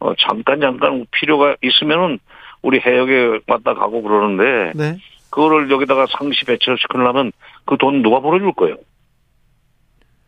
어 0.00 0.14
잠깐 0.16 0.60
잠깐 0.60 1.04
필요가 1.10 1.56
있으면은 1.62 2.18
우리 2.62 2.80
해역에 2.80 3.40
왔다 3.46 3.74
가고 3.74 4.02
그러는데 4.02 4.72
네. 4.74 4.96
그거를 5.30 5.70
여기다가 5.70 6.06
상시 6.18 6.44
배치시키려면 6.46 7.32
그 7.66 7.76
돈 7.76 8.02
누가 8.02 8.20
벌어줄 8.20 8.52
거예요? 8.52 8.76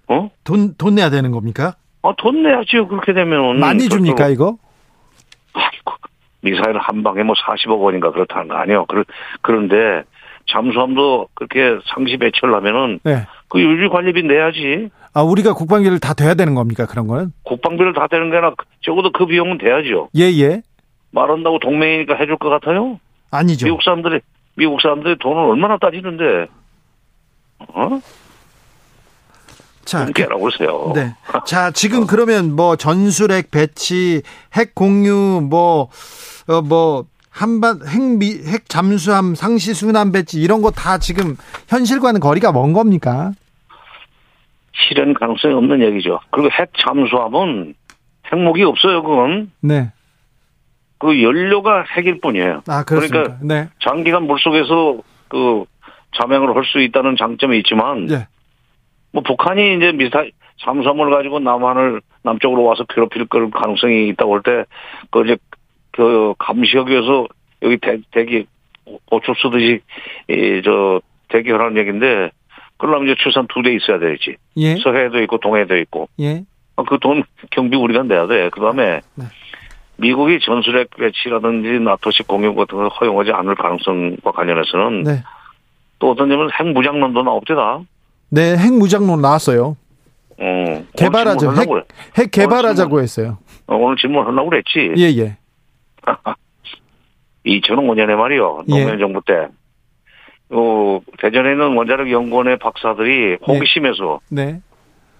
어? 0.09 0.31
돈, 0.45 0.75
돈 0.77 0.95
내야 0.97 1.11
되는 1.11 1.31
겁니까? 1.31 1.77
아, 2.03 2.13
돈 2.19 2.43
내야지요, 2.43 2.89
그렇게 2.89 3.13
되면. 3.13 3.61
많이 3.61 3.89
줍니까, 3.89 4.29
이거? 4.29 4.57
아이고, 5.53 5.93
미사일 6.41 6.79
한 6.79 7.03
방에 7.03 7.23
뭐 7.23 7.35
40억 7.35 7.81
원인가 7.81 8.11
그렇다는 8.11 8.49
거 8.49 8.57
아니에요. 8.57 8.87
그러, 8.87 9.05
그런데 9.41 10.03
잠수함도 10.51 11.29
그렇게 11.35 11.79
상시 11.95 12.17
배치를 12.17 12.53
하면은 12.55 12.99
네. 13.05 13.27
그 13.49 13.61
유지 13.61 13.89
관리비 13.89 14.25
내야지. 14.25 14.91
아, 15.15 15.23
우리가 15.23 15.55
국방비를 15.55 16.01
다 16.01 16.15
돼야 16.15 16.35
되는 16.35 16.55
겁니까, 16.55 16.87
그런 16.87 17.07
거는? 17.07 17.33
국방비를 17.45 17.93
다 17.93 18.09
되는 18.09 18.31
게 18.31 18.37
아니라 18.37 18.55
적어도 18.81 19.13
그 19.13 19.27
비용은 19.27 19.59
돼야죠. 19.59 20.09
예, 20.17 20.23
예. 20.41 20.63
말한다고 21.13 21.59
동맹이니까 21.61 22.17
해줄 22.17 22.37
것 22.39 22.49
같아요? 22.49 22.99
아니죠. 23.31 23.67
미국 23.67 23.83
사람들이, 23.83 24.21
미국 24.57 24.81
사람들이 24.81 25.17
돈을 25.21 25.39
얼마나 25.39 25.77
따지는데. 25.79 26.47
어? 27.69 28.01
자, 29.85 30.05
좀 30.05 30.13
깨라고 30.13 30.43
그러세요. 30.43 30.93
네. 30.95 31.15
자, 31.47 31.71
지금 31.71 32.07
그러면 32.07 32.55
뭐 32.57 32.77
전술핵 32.77 33.51
배치, 33.51 34.23
핵 34.55 34.75
공유, 34.75 35.41
뭐, 35.49 35.89
어, 36.49 36.63
뭐, 36.63 37.07
한반, 37.31 37.81
핵미, 37.87 38.43
핵 38.47 38.69
잠수함 38.69 39.35
상시 39.35 39.73
순환 39.75 40.13
배치, 40.13 40.41
이런 40.41 40.61
거 40.63 40.71
다 40.71 40.99
지금 40.99 41.37
현실과는 41.69 42.21
거리가 42.21 42.53
먼 42.53 42.73
겁니까? 42.73 43.33
실현 44.75 45.15
가능성이 45.15 45.55
없는 45.55 45.81
얘기죠. 45.83 46.21
그리고 46.31 46.51
핵 46.53 46.71
잠수함은 46.79 47.75
핵무기 48.33 48.63
없어요, 48.65 49.03
그건. 49.03 49.51
네. 49.61 49.93
그 50.99 51.23
연료가 51.23 51.85
핵일 51.97 52.21
뿐이에요. 52.21 52.63
아, 52.69 52.85
그렇습니까? 52.85 53.23
그러니까 53.23 53.39
네. 53.43 53.69
장기간 53.83 54.25
물속에서 54.27 54.99
그 55.29 55.65
자맹을 56.17 56.55
할 56.55 56.65
수 56.65 56.81
있다는 56.81 57.17
장점이 57.19 57.59
있지만 57.59 58.07
네. 58.07 58.27
뭐 59.13 59.23
북한이 59.23 59.77
이제 59.77 59.93
미사 59.93 60.25
잠수함을 60.61 61.11
가지고 61.11 61.39
남한을 61.41 62.01
남쪽으로 62.23 62.65
와서 62.65 62.85
괴롭힐 62.85 63.27
걸 63.27 63.51
가능성이 63.51 64.09
있다고 64.09 64.35
할 64.35 64.43
때 64.43 64.65
그 65.11 65.25
이제 65.25 65.37
그 65.91 66.35
감시역에서 66.39 67.27
여기 67.63 67.77
대, 67.79 67.99
대기 68.11 68.47
고추 69.07 69.33
쓰듯이 69.41 69.81
이저 70.29 71.01
대기하라는 71.29 71.77
얘기인데 71.79 72.31
그러려면 72.79 73.09
이제 73.09 73.23
출산 73.23 73.47
두 73.47 73.63
대 73.63 73.73
있어야 73.75 73.99
되지. 73.99 74.37
예. 74.57 74.77
서해도 74.77 75.21
있고 75.23 75.39
동해도 75.39 75.77
있고 75.79 76.09
예. 76.21 76.43
그 76.89 76.99
돈 76.99 77.23
경비 77.51 77.77
우리가 77.77 78.03
내야 78.05 78.27
돼. 78.27 78.49
그다음에 78.51 79.01
네. 79.15 79.25
미국이 79.99 80.41
전술핵 80.41 80.91
배치라든지 80.97 81.79
나토식 81.81 82.27
공유 82.27 82.55
같은 82.55 82.77
걸 82.79 82.89
허용하지 82.89 83.31
않을 83.33 83.55
가능성과 83.55 84.33
관련해서는 84.33 85.03
네. 85.05 85.23
또 85.99 86.11
어떤 86.11 86.29
점은 86.29 86.49
핵무장론도 86.59 87.23
나옵니다. 87.23 87.81
네, 88.35 88.57
핵 88.57 88.73
무장론 88.73 89.21
나왔어요. 89.21 89.77
어, 90.39 90.85
질문하려고 90.97 91.73
그래. 91.75 91.83
핵 92.17 92.31
개발하자고 92.31 93.01
했어요. 93.03 93.37
어, 93.67 93.77
오늘 93.77 93.97
질문하려고 93.97 94.49
그랬지. 94.49 94.95
예, 94.97 95.05
예. 95.23 95.37
2005년에 97.45 98.17
말이요. 98.17 98.63
예. 98.69 98.71
노무현 98.71 98.99
정부 98.99 99.21
때. 99.27 99.49
어, 100.49 101.01
대전에 101.19 101.53
있는 101.53 101.77
원자력 101.77 102.11
연구원의 102.11 102.59
박사들이 102.59 103.37
호기심에서 103.47 104.21
네. 104.31 104.63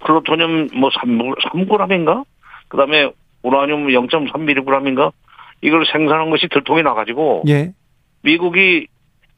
플루토늄 0.01 0.69
뭐 0.75 0.89
3, 0.99 1.19
3g인가? 1.19 2.25
그 2.69 2.79
다음에 2.79 3.13
우라늄 3.43 3.89
0.3mg인가? 3.89 5.13
이걸 5.61 5.85
생산한 5.85 6.31
것이 6.31 6.49
들통이 6.51 6.83
나가지고 6.83 7.43
예. 7.49 7.75
미국이 8.23 8.87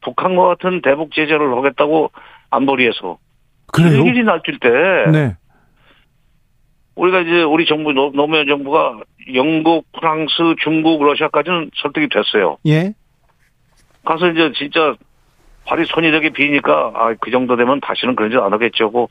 북한과 0.01 0.47
같은 0.47 0.81
대북 0.81 1.11
제재를 1.13 1.57
하겠다고 1.57 2.11
안보리에서 2.51 3.17
그래요? 3.75 4.05
일이 4.05 4.23
날뛸 4.23 4.59
때 4.59 5.11
네. 5.11 5.35
우리가 6.95 7.21
이제 7.21 7.43
우리 7.43 7.65
정부 7.65 7.91
노- 7.91 8.11
노무현 8.13 8.47
정부가 8.47 8.99
영국, 9.33 9.85
프랑스, 9.91 10.33
중국, 10.63 11.03
러시아까지는 11.03 11.71
설득이 11.75 12.07
됐어요. 12.09 12.57
예. 12.67 12.93
가서 14.05 14.29
이제 14.29 14.51
진짜 14.55 14.95
발이 15.65 15.85
손이 15.85 16.11
되게 16.11 16.29
비니까 16.29 16.91
아 16.95 17.13
그 17.19 17.31
정도 17.31 17.55
되면 17.57 17.79
다시는 17.81 18.15
그런 18.15 18.31
짓 18.31 18.37
안 18.37 18.53
하겠죠. 18.53 18.85
하고 18.85 19.09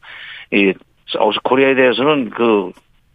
이 0.52 0.73
South 1.12 1.38
Korea에 1.43 1.75
대해서는 1.75 2.30
그 2.30 2.71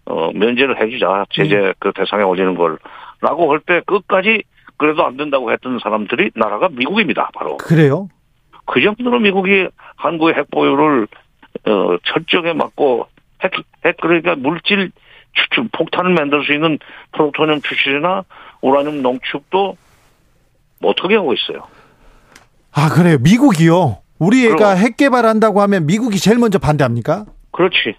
어, 0.06 0.32
면제를 0.34 0.80
해주자 0.82 1.26
제재 1.32 1.74
그 1.80 1.92
대상에 1.96 2.24
올리는 2.24 2.54
걸라고 2.56 3.52
할 3.52 3.60
때 3.62 3.82
끝까지 3.86 4.44
그래도 4.78 5.06
안 5.06 5.18
된다고 5.18 5.52
했던 5.52 5.80
사람들이 5.82 6.32
나라가 6.36 6.68
미국입니다. 6.70 7.30
바로 7.34 7.58
그래요? 7.58 8.08
그 8.66 8.82
정도로 8.82 9.20
미국이 9.20 9.68
한국의 9.96 10.36
핵 10.36 10.52
보유를 10.52 11.08
어, 11.66 11.98
철저하게 12.06 12.54
막고 12.54 13.08
핵, 13.44 13.52
핵 13.86 13.98
그러니까 14.02 14.36
물질 14.36 14.92
추출 15.34 15.68
폭탄을 15.72 16.14
만들 16.14 16.44
수 16.46 16.54
있는 16.54 16.80
플루토늄 17.14 17.62
추출이나 17.62 18.24
우라늄 18.62 19.02
농축도 19.02 19.78
못하게 20.80 21.16
하고 21.16 21.34
있어요. 21.34 21.68
아, 22.72 22.90
그래요. 22.90 23.18
미국이요. 23.20 24.02
우리 24.20 24.46
애가. 24.48 24.72
핵 24.76 24.98
개발한다고 24.98 25.62
하면 25.62 25.86
미국이 25.86 26.18
제일 26.20 26.38
먼저 26.38 26.60
반대합니까? 26.60 27.26
그렇지. 27.52 27.96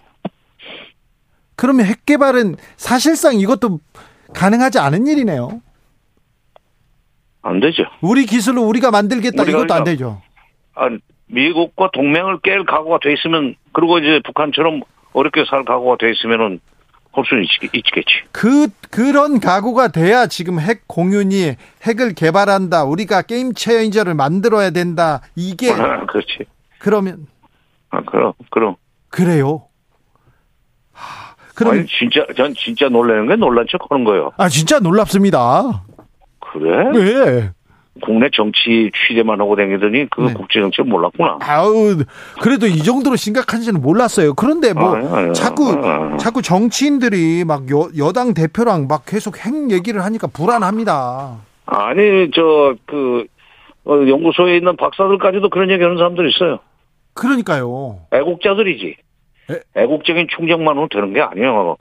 그러면 1.55 1.85
핵 1.85 2.05
개발은 2.05 2.55
사실상 2.77 3.35
이것도 3.35 3.79
가능하지 4.33 4.79
않은 4.79 5.07
일이네요. 5.07 5.61
안 7.43 7.59
되죠. 7.59 7.83
우리 8.01 8.25
기술로 8.25 8.63
우리가 8.63 8.91
만들겠다 8.91 9.43
우리가 9.43 9.59
이것도 9.59 9.73
안 9.73 9.83
그러니까 9.83 9.91
되죠. 9.91 10.21
아, 10.75 10.87
미국과 11.31 11.89
동맹을 11.93 12.39
깰 12.39 12.65
각오가 12.65 12.99
돼 13.01 13.13
있으면 13.13 13.55
그리고 13.73 13.99
이제 13.99 14.21
북한처럼 14.25 14.81
어렵게 15.13 15.45
살 15.49 15.63
각오가 15.63 15.97
돼 15.97 16.11
있으면은 16.11 16.59
할 17.13 17.25
수는 17.27 17.43
있, 17.43 17.49
있겠지. 17.73 18.07
그 18.31 18.67
그런 18.89 19.39
각오가 19.39 19.89
돼야 19.89 20.27
지금 20.27 20.59
핵 20.59 20.87
공윤이 20.87 21.55
핵을 21.83 22.13
개발한다. 22.13 22.85
우리가 22.85 23.21
게임 23.23 23.53
체인저를 23.53 24.13
만들어야 24.13 24.69
된다. 24.69 25.21
이게 25.35 25.71
아, 25.75 26.05
그렇지. 26.05 26.45
그러면 26.79 27.27
아, 27.89 28.01
그럼, 28.01 28.33
그럼. 28.49 28.75
그래요. 29.09 29.67
하, 30.93 31.35
그럼 31.53 31.73
아니, 31.73 31.85
진짜, 31.87 32.25
전 32.37 32.53
진짜 32.55 32.87
놀라는 32.87 33.27
게 33.27 33.35
놀란 33.35 33.65
척 33.69 33.81
하는 33.89 34.05
거예요. 34.05 34.31
아 34.37 34.47
진짜 34.47 34.79
놀랍습니다. 34.79 35.83
그래? 36.39 36.91
네. 36.91 37.51
국내 37.99 38.29
정치 38.31 38.89
취재만 39.07 39.41
하고 39.41 39.55
다니더니 39.55 40.07
그 40.09 40.21
네. 40.21 40.33
국제 40.33 40.61
정치를 40.61 40.85
몰랐구나. 40.85 41.39
아우 41.41 41.97
그래도 42.41 42.65
이 42.67 42.77
정도로 42.77 43.17
심각한지는 43.17 43.81
몰랐어요. 43.81 44.33
그런데 44.33 44.73
뭐 44.73 44.95
아유, 44.95 45.13
아유, 45.13 45.33
자꾸 45.33 45.71
아유. 45.83 46.17
자꾸 46.17 46.41
정치인들이 46.41 47.43
막 47.43 47.69
여, 47.69 47.89
여당 47.97 48.33
대표랑 48.33 48.87
막 48.87 49.03
계속 49.05 49.37
핵 49.45 49.71
얘기를 49.71 50.03
하니까 50.05 50.27
불안합니다. 50.27 51.41
아니, 51.65 52.29
저, 52.35 52.75
그, 52.85 53.25
어, 53.85 53.93
연구소에 53.93 54.57
있는 54.57 54.75
박사들까지도 54.75 55.49
그런 55.49 55.69
얘기 55.69 55.81
하는 55.81 55.97
사람들 55.97 56.29
있어요. 56.29 56.59
그러니까요. 57.13 57.99
애국자들이지. 58.11 58.95
에? 59.51 59.59
애국적인 59.81 60.27
충정만 60.35 60.75
하면 60.75 60.89
되는 60.91 61.13
게 61.13 61.21
아니에요. 61.21 61.77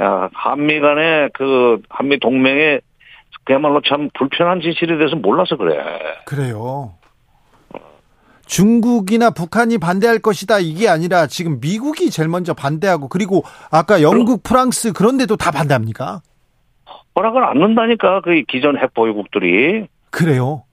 야, 0.00 0.30
한미 0.32 0.80
간의 0.80 1.30
그, 1.34 1.82
한미 1.90 2.18
동맹의 2.20 2.80
그야말로 3.48 3.80
참 3.80 4.10
불편한 4.12 4.60
진실에 4.60 4.98
대해서 4.98 5.16
몰라서 5.16 5.56
그래. 5.56 5.74
그래요. 6.26 6.92
중국이나 8.44 9.30
북한이 9.30 9.78
반대할 9.78 10.18
것이다 10.18 10.58
이게 10.58 10.86
아니라 10.86 11.26
지금 11.26 11.58
미국이 11.58 12.10
제일 12.10 12.28
먼저 12.28 12.52
반대하고 12.52 13.08
그리고 13.08 13.44
아까 13.70 14.02
영국, 14.02 14.42
프랑스 14.42 14.92
그런 14.92 15.16
데도 15.16 15.36
다 15.36 15.50
반대합니까? 15.50 16.20
허락을 17.16 17.42
안 17.42 17.58
넣는다니까, 17.58 18.20
그 18.20 18.42
기존 18.46 18.78
핵보유국들이. 18.78 19.86
그래요. 20.10 20.64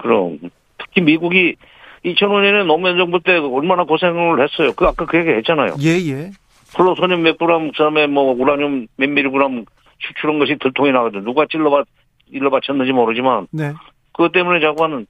그럼. 0.00 0.38
특히 0.78 1.00
미국이 1.02 1.56
2005년에 2.04 2.64
노무현 2.64 2.96
정부 2.96 3.20
때 3.20 3.38
얼마나 3.38 3.82
고생을 3.82 4.40
했어요. 4.40 4.72
그 4.76 4.86
아까 4.86 5.04
그 5.04 5.18
얘기 5.18 5.30
했잖아요. 5.30 5.74
예, 5.82 5.88
예. 6.08 6.30
플루토늄 6.76 7.22
몇 7.22 7.38
그램, 7.38 7.72
그다음에 7.72 8.06
뭐 8.06 8.32
우라늄 8.32 8.86
몇 8.96 9.10
미리그램 9.10 9.64
추출한 9.98 10.38
것이 10.38 10.56
들통이 10.60 10.92
나거든. 10.92 11.24
누가 11.24 11.44
찔러봤, 11.50 11.86
일러바쳤는지 12.32 12.92
모르지만 12.92 13.46
네. 13.50 13.72
그것 14.12 14.32
때문에 14.32 14.60
자꾸는 14.60 15.06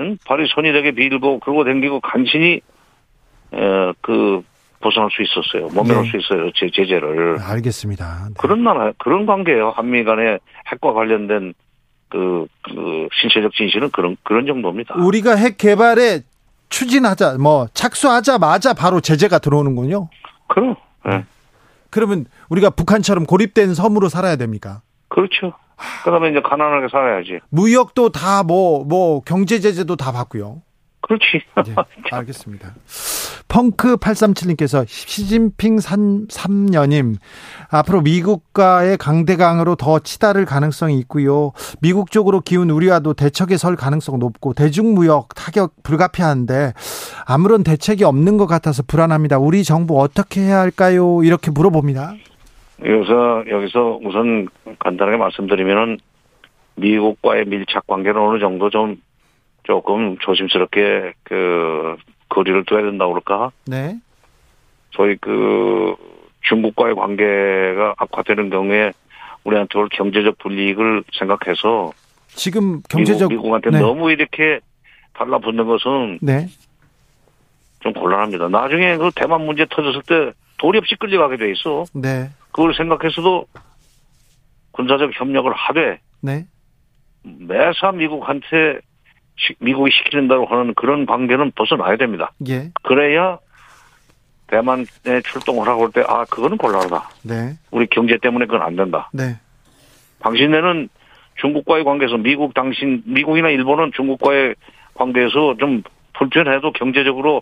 응? 0.00 0.18
발이 0.26 0.46
손이 0.54 0.72
되게 0.72 0.92
빌고 0.92 1.40
그러고 1.40 1.64
댕기고 1.64 2.00
간신히 2.00 2.60
에, 3.52 3.92
그 4.00 4.42
벗어날 4.80 5.08
수 5.10 5.22
있었어요. 5.22 5.68
모면할 5.74 6.04
네. 6.04 6.10
수 6.10 6.16
있어요. 6.18 6.50
제 6.54 6.70
제재를. 6.72 7.38
알겠습니다. 7.40 8.26
네. 8.28 8.34
그런 8.38 8.62
나라 8.62 8.92
그런 8.98 9.26
관계예요. 9.26 9.70
한미 9.70 10.04
간의 10.04 10.38
핵과 10.70 10.92
관련된 10.92 11.54
그, 12.08 12.46
그 12.62 13.08
신체적 13.20 13.52
진실은 13.54 13.90
그런 13.90 14.16
그런 14.22 14.46
정도입니다. 14.46 14.94
우리가 14.94 15.34
핵 15.34 15.58
개발에 15.58 16.20
추진하자, 16.68 17.38
뭐 17.38 17.66
착수하자마자 17.74 18.74
바로 18.74 19.00
제재가 19.00 19.38
들어오는군요. 19.38 20.08
그럼 20.48 20.76
예. 21.08 21.24
그러면 21.90 22.26
우리가 22.50 22.70
북한처럼 22.70 23.24
고립된 23.24 23.74
섬으로 23.74 24.08
살아야 24.08 24.36
됩니까? 24.36 24.82
그렇죠. 25.08 25.52
그다음에 26.04 26.30
이제 26.30 26.40
가난하게 26.40 26.88
살아야지. 26.90 27.40
무역도 27.50 28.10
다뭐뭐 28.10 29.22
경제 29.22 29.60
제재도 29.60 29.96
다 29.96 30.12
받고요. 30.12 30.62
그렇지. 31.00 31.24
네, 31.64 31.74
알겠습니다. 32.10 32.74
펑크 33.46 33.96
837님께서 33.96 34.84
시진핑 34.86 35.76
3년임 35.76 37.16
앞으로 37.70 38.02
미국과의 38.02 38.98
강대강으로 38.98 39.76
더 39.76 40.00
치달을 40.00 40.44
가능성이 40.44 40.98
있고요. 40.98 41.52
미국 41.80 42.10
쪽으로 42.10 42.40
기운 42.40 42.68
우리와도 42.68 43.14
대척에 43.14 43.56
설 43.56 43.74
가능성 43.74 44.18
높고 44.18 44.52
대중무역 44.52 45.34
타격 45.34 45.82
불가피한데 45.82 46.74
아무런 47.24 47.62
대책이 47.64 48.04
없는 48.04 48.36
것 48.36 48.46
같아서 48.46 48.82
불안합니다. 48.82 49.38
우리 49.38 49.64
정부 49.64 49.98
어떻게 49.98 50.42
해야 50.42 50.58
할까요? 50.58 51.22
이렇게 51.22 51.50
물어봅니다. 51.50 52.14
여기서 52.84 53.44
여기서 53.48 53.98
우선 54.02 54.48
간단하게 54.78 55.16
말씀드리면은 55.16 55.98
미국과의 56.76 57.44
밀착 57.46 57.86
관계는 57.86 58.20
어느 58.20 58.38
정도 58.38 58.70
좀 58.70 59.00
조금 59.64 60.16
조심스럽게 60.18 61.12
그 61.24 61.96
거리를 62.28 62.64
둬야 62.64 62.82
된다고 62.82 63.12
그럴까? 63.12 63.50
네. 63.66 63.98
소위 64.92 65.16
그 65.16 65.94
중국과의 66.42 66.94
관계가 66.94 67.94
악화되는 67.98 68.50
경우에 68.50 68.92
우리한테 69.44 69.78
올 69.78 69.88
경제적 69.88 70.38
불이익을 70.38 71.04
생각해서 71.18 71.92
지금 72.28 72.80
경제적 72.88 73.28
미국, 73.28 73.42
미국한테 73.42 73.70
네. 73.70 73.80
너무 73.80 74.10
이렇게 74.10 74.60
달라붙는 75.14 75.66
것은 75.66 76.18
네. 76.22 76.46
좀 77.80 77.92
곤란합니다. 77.92 78.48
나중에 78.48 78.96
그 78.96 79.10
대만 79.14 79.44
문제 79.44 79.66
터졌을 79.68 80.02
때 80.02 80.32
도리 80.58 80.78
없이 80.78 80.94
끌려가게 80.96 81.36
돼 81.36 81.50
있어. 81.52 81.84
네. 81.92 82.30
그걸 82.58 82.74
생각해서도 82.74 83.46
군사적 84.72 85.12
협력을 85.14 85.48
하되 85.52 86.00
네. 86.20 86.44
매사 87.22 87.92
미국한테 87.92 88.80
시- 89.36 89.54
미국이 89.60 89.92
시키는 89.92 90.26
대로 90.26 90.44
하는 90.46 90.74
그런 90.74 91.06
관계는 91.06 91.52
벗어나야 91.52 91.96
됩니다. 91.96 92.32
예. 92.48 92.72
그래야 92.82 93.38
대만에 94.48 94.84
출동을 95.30 95.68
하고 95.68 95.82
올 95.84 95.92
때, 95.92 96.02
아, 96.08 96.24
그거는 96.24 96.56
곤란하다. 96.56 97.08
네. 97.22 97.52
우리 97.70 97.86
경제 97.86 98.16
때문에 98.20 98.46
그건 98.46 98.62
안 98.62 98.74
된다. 98.74 99.08
네. 99.12 99.36
당신네는 100.18 100.88
중국과의 101.40 101.84
관계에서 101.84 102.16
미국 102.16 102.54
당신, 102.54 103.04
미국이나 103.06 103.50
일본은 103.50 103.92
중국과의 103.94 104.56
관계에서 104.94 105.54
좀 105.60 105.84
불편해도 106.14 106.72
경제적으로 106.72 107.40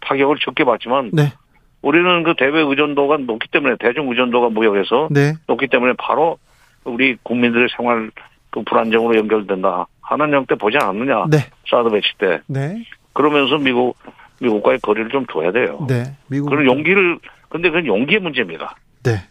타격을 0.00 0.36
적게 0.44 0.64
받지만 0.64 1.10
네. 1.14 1.32
우리는 1.82 2.22
그 2.22 2.34
대외 2.36 2.60
의존도가 2.62 3.18
높기 3.18 3.48
때문에 3.50 3.76
대중 3.78 4.08
의존도가 4.10 4.48
무역해서 4.50 5.08
네. 5.10 5.34
높기 5.46 5.68
때문에 5.68 5.94
바로 5.98 6.38
우리 6.84 7.16
국민들의 7.22 7.68
생활 7.76 8.10
그 8.50 8.62
불안정으로 8.62 9.16
연결된다 9.16 9.86
하는 10.00 10.32
형태 10.32 10.54
보지 10.54 10.78
않느냐 10.78 11.26
네. 11.30 11.38
사드 11.70 11.90
배치 11.90 12.08
때 12.18 12.40
네. 12.46 12.84
그러면서 13.12 13.58
미국 13.58 13.96
미국과의 14.40 14.78
거리를 14.80 15.10
좀 15.10 15.26
둬야 15.26 15.52
돼요. 15.52 15.84
네. 15.88 16.04
미국 16.28 16.50
그런 16.50 16.64
용기를 16.66 17.18
근데 17.48 17.68
그건 17.70 17.86
용기의 17.86 18.20
문제입니다. 18.20 18.76
네. 19.02 19.22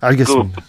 알겠습니다. 0.00 0.62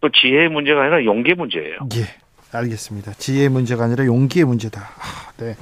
또 0.00 0.08
지혜의 0.10 0.48
문제가 0.48 0.82
아니라 0.82 1.04
용기의 1.04 1.34
문제예요. 1.34 1.78
예. 1.94 2.04
알겠습니다. 2.52 3.12
지혜의 3.12 3.48
문제가 3.50 3.84
아니라 3.84 4.06
용기의 4.06 4.44
문제다. 4.44 4.80
아, 4.80 5.32
네. 5.36 5.54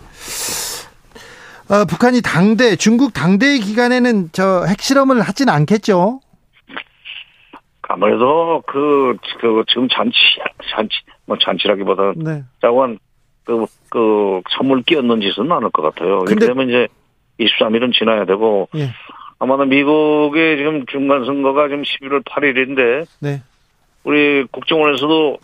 어, 1.68 1.84
북한이 1.84 2.22
당대 2.22 2.76
중국 2.76 3.12
당대 3.12 3.58
기간에는 3.58 4.30
저 4.32 4.64
핵실험을 4.68 5.20
하진 5.20 5.48
않겠죠? 5.48 6.20
아무래도 7.88 8.62
그, 8.66 9.16
그, 9.40 9.64
지금 9.68 9.88
잔치, 9.88 10.16
잔치, 10.72 10.96
뭐 11.24 11.36
잔치라기보다는 11.38 12.14
네. 12.18 12.42
자관, 12.60 12.98
그, 13.44 13.64
그, 13.88 14.40
선물 14.56 14.82
끼얹는 14.82 15.20
짓은 15.20 15.50
않을 15.50 15.70
것 15.70 15.82
같아요. 15.82 16.20
근데- 16.24 16.46
되면 16.46 16.68
이제 16.68 16.88
23일은 17.40 17.92
지나야 17.92 18.24
되고, 18.24 18.68
예. 18.76 18.90
아마도 19.38 19.64
미국의 19.66 20.56
지금 20.56 20.84
중간 20.86 21.24
선거가 21.26 21.68
지금 21.68 21.82
11월 21.82 22.24
8일인데, 22.24 23.06
네. 23.20 23.42
우리 24.04 24.44
국정원에서도 24.50 25.38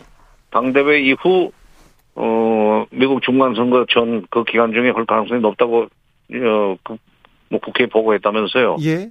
당대회 0.51 0.99
이후, 1.01 1.51
어, 2.15 2.85
미국 2.91 3.21
중간 3.23 3.55
선거 3.55 3.85
전 3.89 4.25
그 4.29 4.43
기간 4.43 4.73
중에 4.73 4.89
할 4.89 5.05
가능성이 5.05 5.39
높다고, 5.41 5.87
어, 6.33 6.75
그, 6.83 6.97
뭐 7.49 7.59
국회에 7.59 7.87
보고했다면서요. 7.87 8.77
예. 8.81 9.09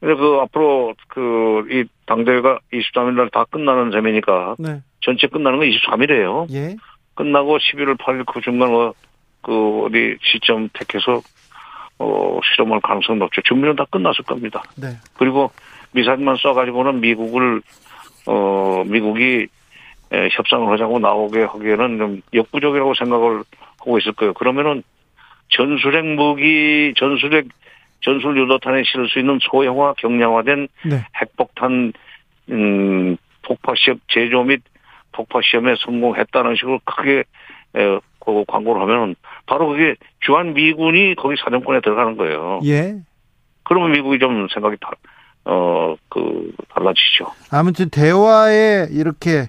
근데 0.00 0.14
그 0.14 0.38
앞으로 0.42 0.94
그 1.08 1.40
이 1.70 1.84
당대회가 2.06 2.58
23일 2.72 3.14
날 3.14 3.28
다 3.30 3.44
끝나는 3.44 3.90
셈이니까 3.92 4.56
네. 4.58 4.80
전체 5.02 5.26
끝나는 5.26 5.58
건 5.58 5.68
23일이에요. 5.68 6.52
예. 6.54 6.76
끝나고 7.14 7.58
11월 7.58 7.96
8일 7.98 8.24
그 8.26 8.40
중간 8.40 8.72
어, 8.74 8.92
그 9.42 9.84
어디 9.84 10.16
시점 10.22 10.68
택해서 10.72 11.20
어 11.98 12.40
실험할 12.42 12.80
가능성 12.80 13.18
높죠. 13.18 13.42
준비는 13.42 13.76
다 13.76 13.84
끝났을 13.90 14.24
겁니다. 14.24 14.62
네. 14.76 14.88
그리고 15.18 15.50
미사일만 15.92 16.36
쏴가지고는 16.36 17.00
미국을 17.00 17.60
어 18.26 18.82
미국이 18.86 19.46
에, 20.12 20.28
협상을 20.32 20.66
하자고 20.72 20.98
나오게 20.98 21.42
하기에는 21.44 21.98
좀 21.98 22.22
역부족이라고 22.34 22.94
생각을 22.94 23.42
하고 23.80 23.98
있을 23.98 24.12
거예요. 24.12 24.32
그러면은 24.34 24.82
전술핵 25.50 26.04
무기, 26.04 26.94
전술핵 26.96 27.46
전술 28.02 28.36
유도탄에 28.38 28.82
실을 28.84 29.08
수 29.08 29.18
있는 29.18 29.38
소형화 29.42 29.94
경량화된 29.98 30.68
네. 30.86 31.04
핵폭탄 31.20 31.92
음, 32.50 33.16
폭파 33.42 33.74
시험 33.76 34.00
제조 34.08 34.42
및 34.44 34.62
폭파 35.12 35.40
시험에 35.44 35.74
성공했다는 35.78 36.56
식으로 36.56 36.80
크게 36.84 37.24
에, 37.76 37.98
그 38.18 38.44
광고를 38.46 38.80
하면 38.82 39.14
바로 39.46 39.68
그게 39.68 39.96
주한 40.20 40.54
미군이 40.54 41.14
거기 41.16 41.36
사정권에 41.42 41.80
들어가는 41.80 42.16
거예요. 42.16 42.60
예. 42.64 42.96
그러면 43.64 43.92
미국이 43.92 44.18
좀 44.18 44.48
생각이 44.52 44.76
다, 44.80 44.90
어, 45.44 45.94
그, 46.08 46.52
달라지죠. 46.74 47.26
아무튼 47.50 47.88
대화에 47.90 48.88
이렇게 48.90 49.48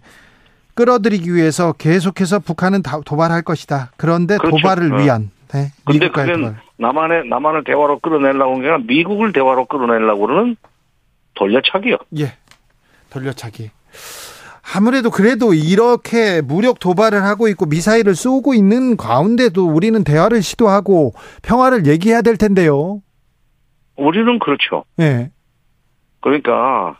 끌어들이기 0.75 1.33
위해서 1.33 1.73
계속해서 1.73 2.39
북한은 2.39 2.81
다- 2.81 2.99
도발할 3.05 3.41
것이다. 3.43 3.91
그런데 3.97 4.37
그렇죠. 4.37 4.57
도발을 4.57 4.93
어. 4.93 4.97
위한 4.97 5.31
네. 5.53 5.67
근데 5.85 6.07
도발. 6.07 6.55
남한의, 6.77 7.27
남한을 7.27 7.63
대화로 7.63 7.99
끌어내려고 7.99 8.51
하는 8.51 8.61
게 8.61 8.69
아니라 8.69 8.83
미국을 8.87 9.33
대화로 9.33 9.65
끌어내려고 9.65 10.27
그러는 10.27 10.55
돌려차기요. 11.35 11.97
예. 12.19 12.33
돌려차기. 13.09 13.71
아무래도 14.73 15.09
그래도 15.09 15.53
이렇게 15.53 16.41
무력 16.41 16.79
도발을 16.79 17.23
하고 17.23 17.47
있고 17.49 17.65
미사일을 17.65 18.15
쏘고 18.15 18.53
있는 18.53 18.95
가운데도 18.95 19.67
우리는 19.67 20.03
대화를 20.03 20.41
시도하고 20.41 21.13
평화를 21.41 21.87
얘기해야 21.87 22.21
될 22.21 22.37
텐데요. 22.37 23.01
우리는 23.97 24.39
그렇죠. 24.39 24.85
예. 24.99 25.31
그러니까 26.21 26.97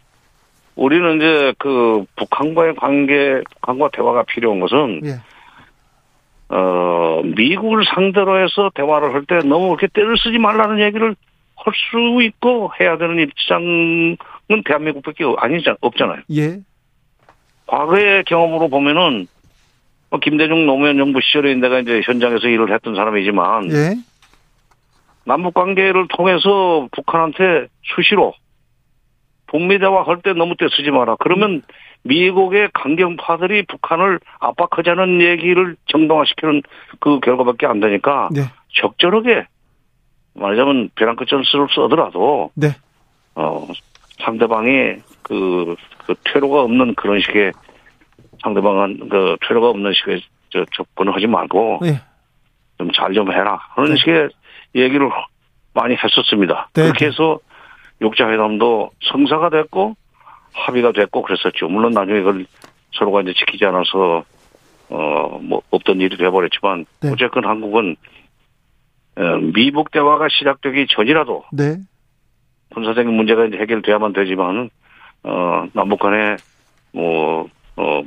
우리는 0.76 1.18
이제 1.18 1.54
그 1.60 2.04
북한과의 2.18 2.76
관계, 2.76 3.42
북한과 3.56 3.90
대화가 3.94 4.24
필요한 4.24 4.60
것은 4.60 5.02
예. 5.06 5.22
어 6.54 7.22
미국을 7.24 7.84
상대로 7.86 8.44
해서 8.44 8.70
대화를 8.76 9.14
할 9.14 9.26
때 9.26 9.38
너무 9.48 9.68
그렇게 9.70 9.88
때를 9.88 10.18
쓰지 10.18 10.38
말라는 10.38 10.80
얘기를 10.82 11.16
할 11.56 11.74
수 11.76 12.24
있고 12.24 12.72
해야 12.80 12.98
되는 12.98 13.20
입장은 13.20 14.18
대한민국밖에 14.66 15.24
아니잖 15.38 15.78
없잖아요. 15.80 16.22
예. 16.32 16.60
과거의 17.68 18.24
경험으로 18.26 18.68
보면은 18.68 19.28
뭐 20.10 20.20
김대중 20.20 20.66
노무현 20.66 20.98
정부 20.98 21.22
시절에 21.22 21.54
내가 21.56 21.80
이제 21.80 22.02
현장에서 22.04 22.48
일을 22.48 22.74
했던 22.74 22.96
사람이지만 22.96 23.72
예. 23.72 23.96
남북 25.24 25.54
관계를 25.54 26.08
통해서 26.10 26.88
북한한테 26.92 27.68
수시로 27.96 28.34
북미 29.52 29.80
대화 29.80 30.04
할 30.04 30.22
때 30.22 30.34
너무 30.34 30.56
때 30.56 30.66
쓰지 30.76 30.92
마라. 30.92 31.18
그러면 31.20 31.62
미국의 32.04 32.70
강경파들이 32.74 33.66
북한을 33.68 34.20
압박하자는 34.40 35.22
얘기를 35.22 35.76
정당화시키는 35.88 36.64
그 37.00 37.20
결과밖에 37.20 37.68
안 37.68 37.80
되니까 37.82 38.30
네. 38.32 38.44
적절하게 38.74 39.46
말하자면 40.34 40.92
벼랑 40.96 41.18
끝 41.18 41.28
전술을 41.28 41.68
써더라도 41.76 42.52
네. 42.56 42.70
어 43.36 43.68
상대방이 44.24 44.96
그, 45.22 45.76
그 46.06 46.16
퇴로가 46.24 46.62
없는 46.62 46.96
그런 46.96 47.20
식의 47.20 47.52
상대방은 48.42 49.10
그 49.10 49.36
퇴로가 49.48 49.70
없는 49.70 49.92
식의 49.94 50.22
저 50.50 50.66
접근을 50.76 51.14
하지 51.14 51.28
말고 51.28 51.82
예. 51.84 52.00
좀잘좀 52.78 53.32
해라 53.32 53.60
그런 53.76 53.90
네. 53.90 53.98
식의 53.98 54.30
얘기를 54.76 55.10
많이 55.74 55.96
했었습니다. 55.96 56.70
네, 56.74 56.84
그렇게 56.84 57.06
네. 57.06 57.12
해서 57.12 57.40
육자회담도 58.02 58.92
성사가 59.12 59.50
됐고 59.50 59.96
합의가 60.54 60.92
됐고 60.92 61.22
그랬었죠. 61.22 61.70
물론 61.70 61.92
나중에 61.94 62.20
그걸 62.20 62.46
서로가 62.94 63.22
이제 63.22 63.34
지키지 63.34 63.66
않아서 63.66 64.24
어 64.90 65.22
뭐 65.42 65.62
없던 65.72 66.00
일이 66.02 66.18
돼버렸지만 66.18 66.86
네. 67.02 67.12
어쨌건 67.12 67.46
한국은 67.46 67.96
어, 69.18 69.24
미북 69.54 69.92
대화가 69.92 70.28
시작되기 70.30 70.88
전이라도 70.90 71.44
네. 71.52 71.78
군사적인 72.74 73.12
문제가 73.12 73.46
이제 73.46 73.58
해결돼야만 73.58 74.14
되지만 74.14 74.70
어 75.24 75.68
남북 75.74 76.00
간에 76.00 76.38
뭐어 76.94 78.04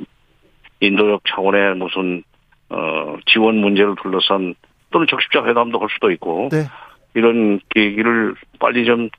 인도적 0.79 1.21
차원의 1.29 1.75
무슨 1.75 2.23
어 2.69 3.15
지원 3.27 3.57
문제를 3.57 3.95
둘러싼 4.01 4.55
또는 4.89 5.07
적십자 5.07 5.45
회담도 5.45 5.79
할 5.79 5.87
수도 5.91 6.11
있고 6.11 6.49
네. 6.51 6.63
이런 7.13 7.59
계기를 7.69 8.35
빨리 8.59 8.85
좀 8.85 9.09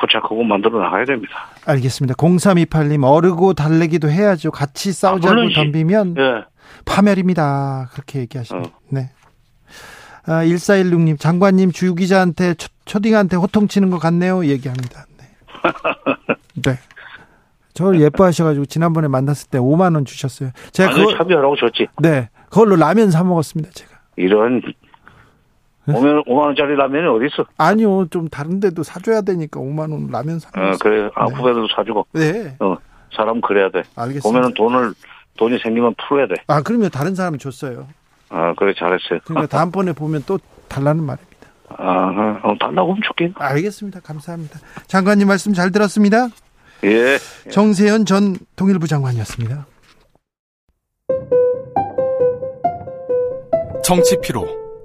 포착하고 0.00 0.42
만들어 0.44 0.80
나가야 0.80 1.04
됩니다. 1.04 1.48
알겠습니다. 1.66 2.14
0328님 2.14 3.04
어르고 3.04 3.54
달래기도 3.54 4.10
해야죠. 4.10 4.50
같이 4.50 4.92
싸우자고 4.92 5.34
물론이지. 5.34 5.54
덤비면 5.54 6.14
예. 6.18 6.44
파멸입니다. 6.84 7.88
그렇게 7.92 8.20
얘기하십니다. 8.20 8.68
어. 8.68 8.78
네. 8.88 9.10
아, 10.26 10.44
1416님 10.44 11.18
장관님 11.18 11.70
주 11.72 11.94
기자한테 11.94 12.54
초, 12.54 12.68
초딩한테 12.84 13.36
호통치는 13.36 13.90
것 13.90 13.98
같네요. 13.98 14.44
얘기합니다. 14.46 15.04
네. 15.18 15.24
네. 16.62 16.78
저를 17.74 18.00
예뻐하셔가지고 18.00 18.64
지난번에 18.66 19.06
만났을 19.06 19.50
때 19.50 19.58
5만 19.58 19.94
원 19.94 20.04
주셨어요. 20.04 20.50
제가 20.72 20.94
그거 20.94 21.14
차비하라고 21.16 21.56
줬지. 21.56 21.88
네 22.00 22.30
그걸로 22.48 22.76
라면 22.76 23.10
사 23.10 23.22
먹었습니다. 23.22 23.70
제가 23.74 23.90
이런 24.16 24.62
네? 25.86 25.94
5만, 25.94 26.26
5만 26.26 26.36
원짜리 26.38 26.74
라면이 26.76 27.06
어디 27.08 27.26
있어? 27.26 27.44
아니요 27.58 28.06
좀 28.10 28.28
다른데도 28.28 28.82
사줘야 28.82 29.20
되니까 29.22 29.60
5만 29.60 29.92
원 29.92 30.08
라면 30.10 30.38
사 30.38 30.48
어. 30.56 30.72
그래. 30.80 31.08
아, 31.14 31.26
네. 31.28 31.34
후배들도 31.34 31.68
사주고. 31.76 32.06
네 32.12 32.56
어, 32.60 32.76
사람 33.14 33.40
그래야 33.40 33.70
돼. 33.70 33.82
알겠습니다. 33.94 34.22
보면은 34.28 34.54
돈을, 34.54 34.92
돈이 35.38 35.58
생기면 35.62 35.94
풀어야 36.08 36.26
돼. 36.26 36.34
아 36.48 36.62
그러면 36.62 36.90
다른 36.90 37.14
사람 37.14 37.38
줬어요. 37.38 37.86
아, 38.28 38.52
그래, 38.58 38.74
잘했어요. 38.76 39.20
그러니까 39.24 39.46
다음번에 39.46 39.92
보면 39.92 40.24
또 40.26 40.38
달라는 40.68 41.04
말입니다. 41.04 41.36
아, 41.68 42.40
어, 42.42 42.54
달라고 42.58 42.90
하면 42.92 43.02
좋긴. 43.06 43.34
알겠습니다. 43.36 44.00
감사합니다. 44.00 44.58
장관님 44.88 45.28
말씀 45.28 45.52
잘 45.52 45.70
들었습니다. 45.70 46.28
예. 46.84 47.18
정세현 47.50 48.04
전 48.04 48.36
통일부 48.56 48.86
장관이었습니다. 48.88 49.66
정치 53.84 54.16
피로, 54.20 54.44